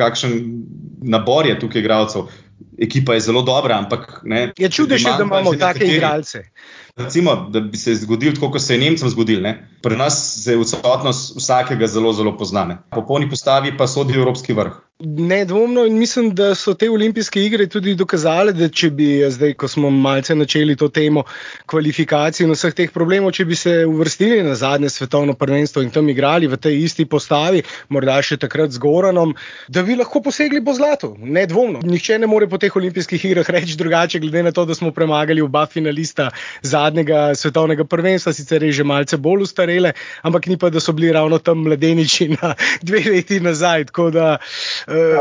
kakšen 0.01 0.39
nabor 1.03 1.47
je 1.47 1.59
tukaj 1.61 1.85
igralcev. 1.85 2.33
Ekipa 2.81 3.15
je 3.15 3.21
zelo 3.21 3.43
dobra, 3.45 3.77
ampak. 3.77 4.23
Ne, 4.25 4.53
je 4.57 4.69
čudež, 4.73 5.05
da 5.05 5.19
imamo 5.23 5.53
take 5.61 5.85
igralce. 5.85 6.47
Recimo, 6.97 7.49
da 7.53 7.61
bi 7.61 7.77
se 7.77 7.95
zgodil 7.95 8.35
tako, 8.35 8.51
kot 8.51 8.63
se 8.63 8.75
je 8.75 8.81
Nemcem 8.81 9.09
zgodil. 9.09 9.41
Ne? 9.43 9.69
Pri 9.83 9.97
nas 9.97 10.47
je 10.47 10.59
odsotnost 10.59 11.37
vsakega 11.37 11.87
zelo, 11.87 12.13
zelo 12.13 12.37
poznane. 12.37 12.79
Po 12.91 13.07
polni 13.07 13.31
postavi 13.31 13.77
pa 13.77 13.87
sodi 13.87 14.19
Evropski 14.19 14.53
vrh. 14.53 14.79
Nedvomno 15.03 15.87
in 15.87 15.99
mislim, 15.99 16.35
da 16.35 16.55
so 16.55 16.75
te 16.75 16.91
olimpijske 16.91 17.41
igre 17.45 17.67
tudi 17.67 17.95
dokazale, 17.95 18.53
da 18.53 18.69
če 18.69 18.91
bi 18.91 19.07
zdaj, 19.33 19.55
ko 19.57 19.69
smo 19.69 19.91
malce 19.91 20.35
načeli 20.37 20.77
to 20.77 20.89
temo 20.93 21.23
kvalifikacij 21.73 22.45
in 22.45 22.53
vseh 22.53 22.75
teh 22.77 22.93
problemov, 22.93 23.33
če 23.33 23.47
bi 23.49 23.57
se 23.57 23.73
uvrstili 23.89 24.43
na 24.45 24.55
zadnje 24.55 24.91
svetovno 24.93 25.33
prvenstvo 25.41 25.83
in 25.83 25.89
tam 25.91 26.09
igrali 26.13 26.51
v 26.53 26.59
tej 26.61 26.77
isti 26.85 27.07
postavi, 27.09 27.63
morda 27.89 28.19
še 28.21 28.37
takrat 28.37 28.77
z 28.77 28.83
Goranom, 28.83 29.33
da 29.69 29.83
bi 29.89 29.97
lahko 29.97 30.21
posegli 30.21 30.61
po 30.65 30.77
zlatu. 30.77 31.15
Nedvomno. 31.17 31.81
Nihče 31.81 32.21
ne 32.21 32.29
more 32.29 32.49
po 32.49 32.61
teh 32.61 32.77
olimpijskih 32.77 33.25
igrah 33.31 33.49
reči 33.57 33.79
drugače, 33.81 34.21
glede 34.21 34.45
na 34.51 34.53
to, 34.53 34.67
da 34.69 34.77
smo 34.77 34.93
premagali 34.93 35.41
oba 35.41 35.65
finalista 35.65 36.29
zadnjega 36.61 37.31
svetovnega 37.35 37.89
prvenstva, 37.89 38.37
sicer 38.37 38.69
je 38.69 38.77
že 38.83 38.85
malce 38.85 39.17
bolj 39.17 39.49
ustarele, 39.71 39.95
ampak 40.23 40.47
ni 40.47 40.57
pa, 40.57 40.71
da 40.71 40.81
so 40.81 40.93
bili 40.93 41.13
ravno 41.13 41.39
tam 41.39 41.63
mladeniči 41.65 42.29
na 42.35 42.55
dve 42.83 43.03
leti 43.07 43.41
nazaj. 43.41 43.87
Ja, 43.95 44.39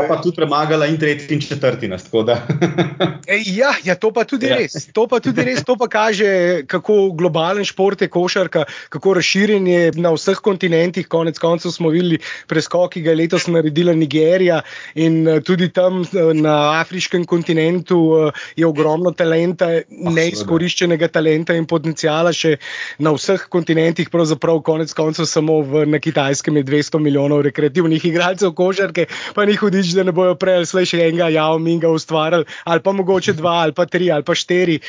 pa 0.08 0.20
tudi 0.22 0.36
premagala 0.36 0.86
in 0.86 0.98
tretji 0.98 1.34
in 1.34 1.40
četrti 1.40 1.88
nas. 1.88 2.08
ja, 3.60 3.74
ja, 3.84 3.94
to 3.94 4.10
pa 4.12 4.24
tudi 4.24 4.46
ja. 4.46 4.56
res. 4.56 4.88
To 4.92 5.06
pa 5.06 5.20
tudi 5.20 5.44
res, 5.44 5.64
to 5.64 5.76
pa 5.76 5.88
kaže, 5.88 6.62
kako 6.66 7.12
globalen 7.14 7.64
šport 7.64 8.02
je 8.02 8.08
košarka, 8.08 8.64
kako 8.88 9.14
razširjen 9.14 9.66
je 9.66 9.92
na 9.96 10.12
vseh 10.14 10.38
kontinentih. 10.42 11.08
Konec 11.08 11.38
koncev 11.38 11.72
smo 11.72 11.90
videli 11.90 12.18
preskok, 12.48 12.92
ki 12.94 13.04
ga 13.04 13.14
je 13.14 13.20
letos 13.22 13.46
naredila 13.46 13.94
Nigerija 13.94 14.62
in 14.94 15.28
eh, 15.28 15.40
tudi 15.44 15.70
tam 15.72 16.02
eh, 16.02 16.32
na 16.34 16.80
afriškem 16.80 17.24
kontinentu 17.24 18.30
je 18.56 18.66
ogromno 18.66 19.12
talenta, 19.12 19.68
oh, 19.70 20.12
neizkoriščenega 20.14 21.08
talenta 21.12 21.54
in 21.54 21.66
potencijala 21.70 22.32
še 22.34 22.56
na 22.98 23.12
vseh 23.14 23.46
kontinentih, 23.52 24.10
pravzaprav 24.40 24.62
konec 24.62 24.92
koncev 24.92 25.26
samo 25.26 25.60
v, 25.60 25.86
na 25.86 25.98
kitajskem 25.98 26.56
je 26.56 26.64
200 26.64 26.98
milijonov 26.98 27.42
rekreativnih 27.42 28.04
igralcev 28.04 28.52
košarke, 28.52 29.06
pa 29.34 29.44
njih 29.44 29.60
hudič, 29.60 29.92
da 29.94 30.02
ne 30.02 30.12
bojo 30.12 30.34
prej 30.34 30.56
ali 30.60 30.86
še 30.86 30.98
enega 31.08 31.28
javnega 31.28 31.88
ustvarjali, 31.88 32.44
ali 32.64 32.80
pa 32.80 32.92
mogoče 32.92 33.32
dva, 33.32 33.60
ali 33.64 33.72
pa 33.72 33.86
tri, 33.86 34.10
ali 34.10 34.24
pa 34.24 34.34
štiri. 34.34 34.80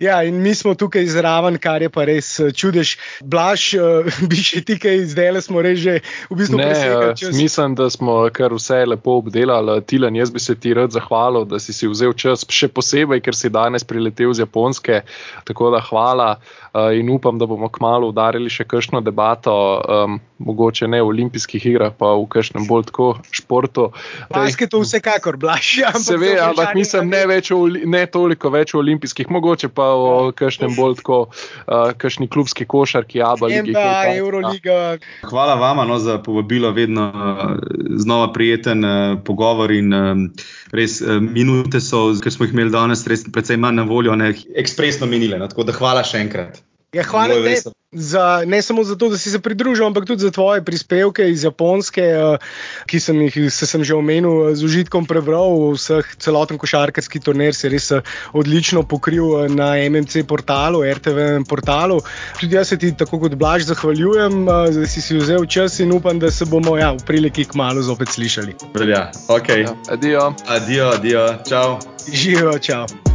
Ja, 0.00 0.22
in 0.22 0.42
mi 0.42 0.54
smo 0.54 0.74
tukaj 0.74 1.06
zraven, 1.06 1.58
kar 1.58 1.82
je 1.82 1.88
pa 1.88 2.04
res 2.04 2.40
eh, 2.40 2.52
čudež. 2.52 2.96
Blaž, 3.24 3.74
uh, 3.78 4.06
bi 4.30 4.36
še 4.36 4.62
ti 4.66 4.78
kaj 4.80 5.06
zdaj 5.12 5.32
le 5.32 5.42
smo 5.42 5.62
reži 5.62 6.00
v 6.30 6.36
bistvu 6.36 6.60
presegli. 6.60 7.16
Čas... 7.16 7.36
Mislim, 7.36 7.74
da 7.78 7.90
smo 7.90 8.22
kar 8.32 8.52
vse 8.54 8.84
lepo 8.86 9.18
obdelali. 9.22 9.80
Tilan, 9.86 10.16
jaz 10.16 10.32
bi 10.34 10.40
se 10.42 10.54
ti 10.54 10.74
rad 10.76 10.92
zahvalil, 10.92 11.46
da 11.48 11.60
si 11.62 11.72
si 11.76 11.88
vzel 11.88 12.12
čas, 12.18 12.44
še 12.48 12.68
posebej, 12.68 13.22
ker 13.24 13.36
si 13.36 13.52
danes 13.52 13.86
priletel 13.86 14.34
z 14.34 14.44
Japonske. 14.44 15.02
Tako 15.48 15.70
da 15.74 15.82
hvala 15.84 16.30
uh, 16.36 16.90
in 16.96 17.10
upam, 17.10 17.38
da 17.40 17.48
bomo 17.48 17.70
kmalo 17.72 18.10
udarili 18.10 18.50
še 18.50 18.66
kakšno 18.68 18.89
debato, 18.98 19.54
um, 19.78 20.18
mogoče 20.42 20.88
ne 20.88 20.98
v 21.02 21.06
olimpijskih 21.06 21.66
igrah, 21.70 21.92
pa 21.94 22.14
v 22.18 22.26
kakšnem 22.32 22.66
bolj 22.66 22.88
tako 22.90 23.06
športu. 23.30 23.90
Basket 24.32 24.72
to 24.72 24.80
vsekakor 24.82 25.36
blaži. 25.36 25.84
Se 26.02 26.16
ve, 26.16 26.32
ampak 26.42 26.74
mislim, 26.74 27.10
ne, 27.12 27.22
več 27.30 27.52
o, 27.54 27.60
ne 27.68 28.02
toliko 28.10 28.50
več 28.50 28.74
o 28.74 28.80
olimpijskih, 28.80 29.30
mogoče 29.30 29.70
pa 29.70 29.90
o 29.94 30.08
ja. 30.10 30.32
kakšnem 30.40 30.74
bolj 30.74 30.98
tako, 31.02 31.20
uh, 31.30 31.92
kakšni 31.94 32.26
klubski 32.32 32.66
košarki, 32.66 33.22
abali. 33.22 33.60
Ja, 33.70 34.16
Euroliga. 34.16 34.96
Hvala 35.28 35.54
vama 35.60 35.84
no, 35.86 36.00
za 36.02 36.18
povabilo, 36.24 36.72
vedno 36.74 37.06
uh, 37.14 37.54
znova 38.02 38.32
prijeten 38.32 38.84
uh, 38.84 39.20
pogovor 39.24 39.70
in 39.76 39.94
um, 39.94 40.26
res 40.74 40.98
uh, 41.04 41.20
minute 41.22 41.84
so, 41.84 42.08
ker 42.18 42.34
smo 42.34 42.48
jih 42.48 42.56
imeli 42.56 42.74
danes, 42.74 43.04
res 43.06 43.28
precej 43.28 43.60
manj 43.60 43.82
na 43.82 43.86
voljo, 43.86 44.16
ne, 44.16 44.32
ekspresno 44.56 45.06
minile. 45.06 45.38
No, 45.38 45.52
tako 45.52 45.68
da 45.68 45.76
hvala 45.76 46.04
še 46.06 46.24
enkrat. 46.24 46.64
Ja, 46.90 47.04
hvala 47.06 47.34
te, 47.44 47.70
za, 47.92 48.42
ne 48.46 48.62
samo 48.62 48.84
za 48.84 48.96
to, 48.96 49.08
da 49.08 49.18
si 49.18 49.30
se 49.30 49.38
pridružil, 49.38 49.86
ampak 49.86 50.06
tudi 50.06 50.22
za 50.22 50.30
tvoje 50.30 50.64
prispevke 50.64 51.30
iz 51.30 51.44
Japonske, 51.44 52.02
eh, 52.02 52.38
ki 52.86 53.00
sem 53.00 53.20
jih, 53.22 53.36
se 53.50 53.66
sem 53.66 53.84
že 53.84 53.94
omenil, 53.94 54.54
z 54.54 54.64
užitkom 54.66 55.06
prebral. 55.06 55.74
Vseh, 55.74 56.06
celoten 56.18 56.58
košarkarski 56.58 57.20
turnir 57.22 57.54
si 57.54 57.70
res 57.70 57.90
eh, 57.94 58.02
odlično 58.34 58.82
pokril 58.82 59.44
eh, 59.44 59.48
na 59.54 59.74
MMC 59.78 60.26
portalu, 60.26 60.82
RTV 60.82 61.44
portalu. 61.46 62.00
Tudi 62.40 62.58
jaz 62.58 62.74
se 62.74 62.78
ti 62.78 62.90
tako 62.90 63.20
kot 63.22 63.38
Blaž 63.38 63.68
zahvaljujem, 63.70 64.46
da 64.46 64.86
si 64.86 65.02
si 65.02 65.18
vzel 65.18 65.46
čas 65.46 65.78
in 65.78 65.92
upam, 65.94 66.18
da 66.18 66.30
se 66.30 66.44
bomo 66.44 66.74
ja, 66.78 66.90
v 66.98 67.06
priliki 67.06 67.46
k 67.46 67.54
malu 67.54 67.82
zopet 67.82 68.10
slišali. 68.10 68.58
Ja, 68.86 69.10
okay. 69.28 69.62
Adijo. 69.90 70.34
Adijo, 70.46 70.90
adijo, 70.90 71.28
čau. 71.46 71.78
Živijo, 72.10 72.58
čau. 72.58 73.09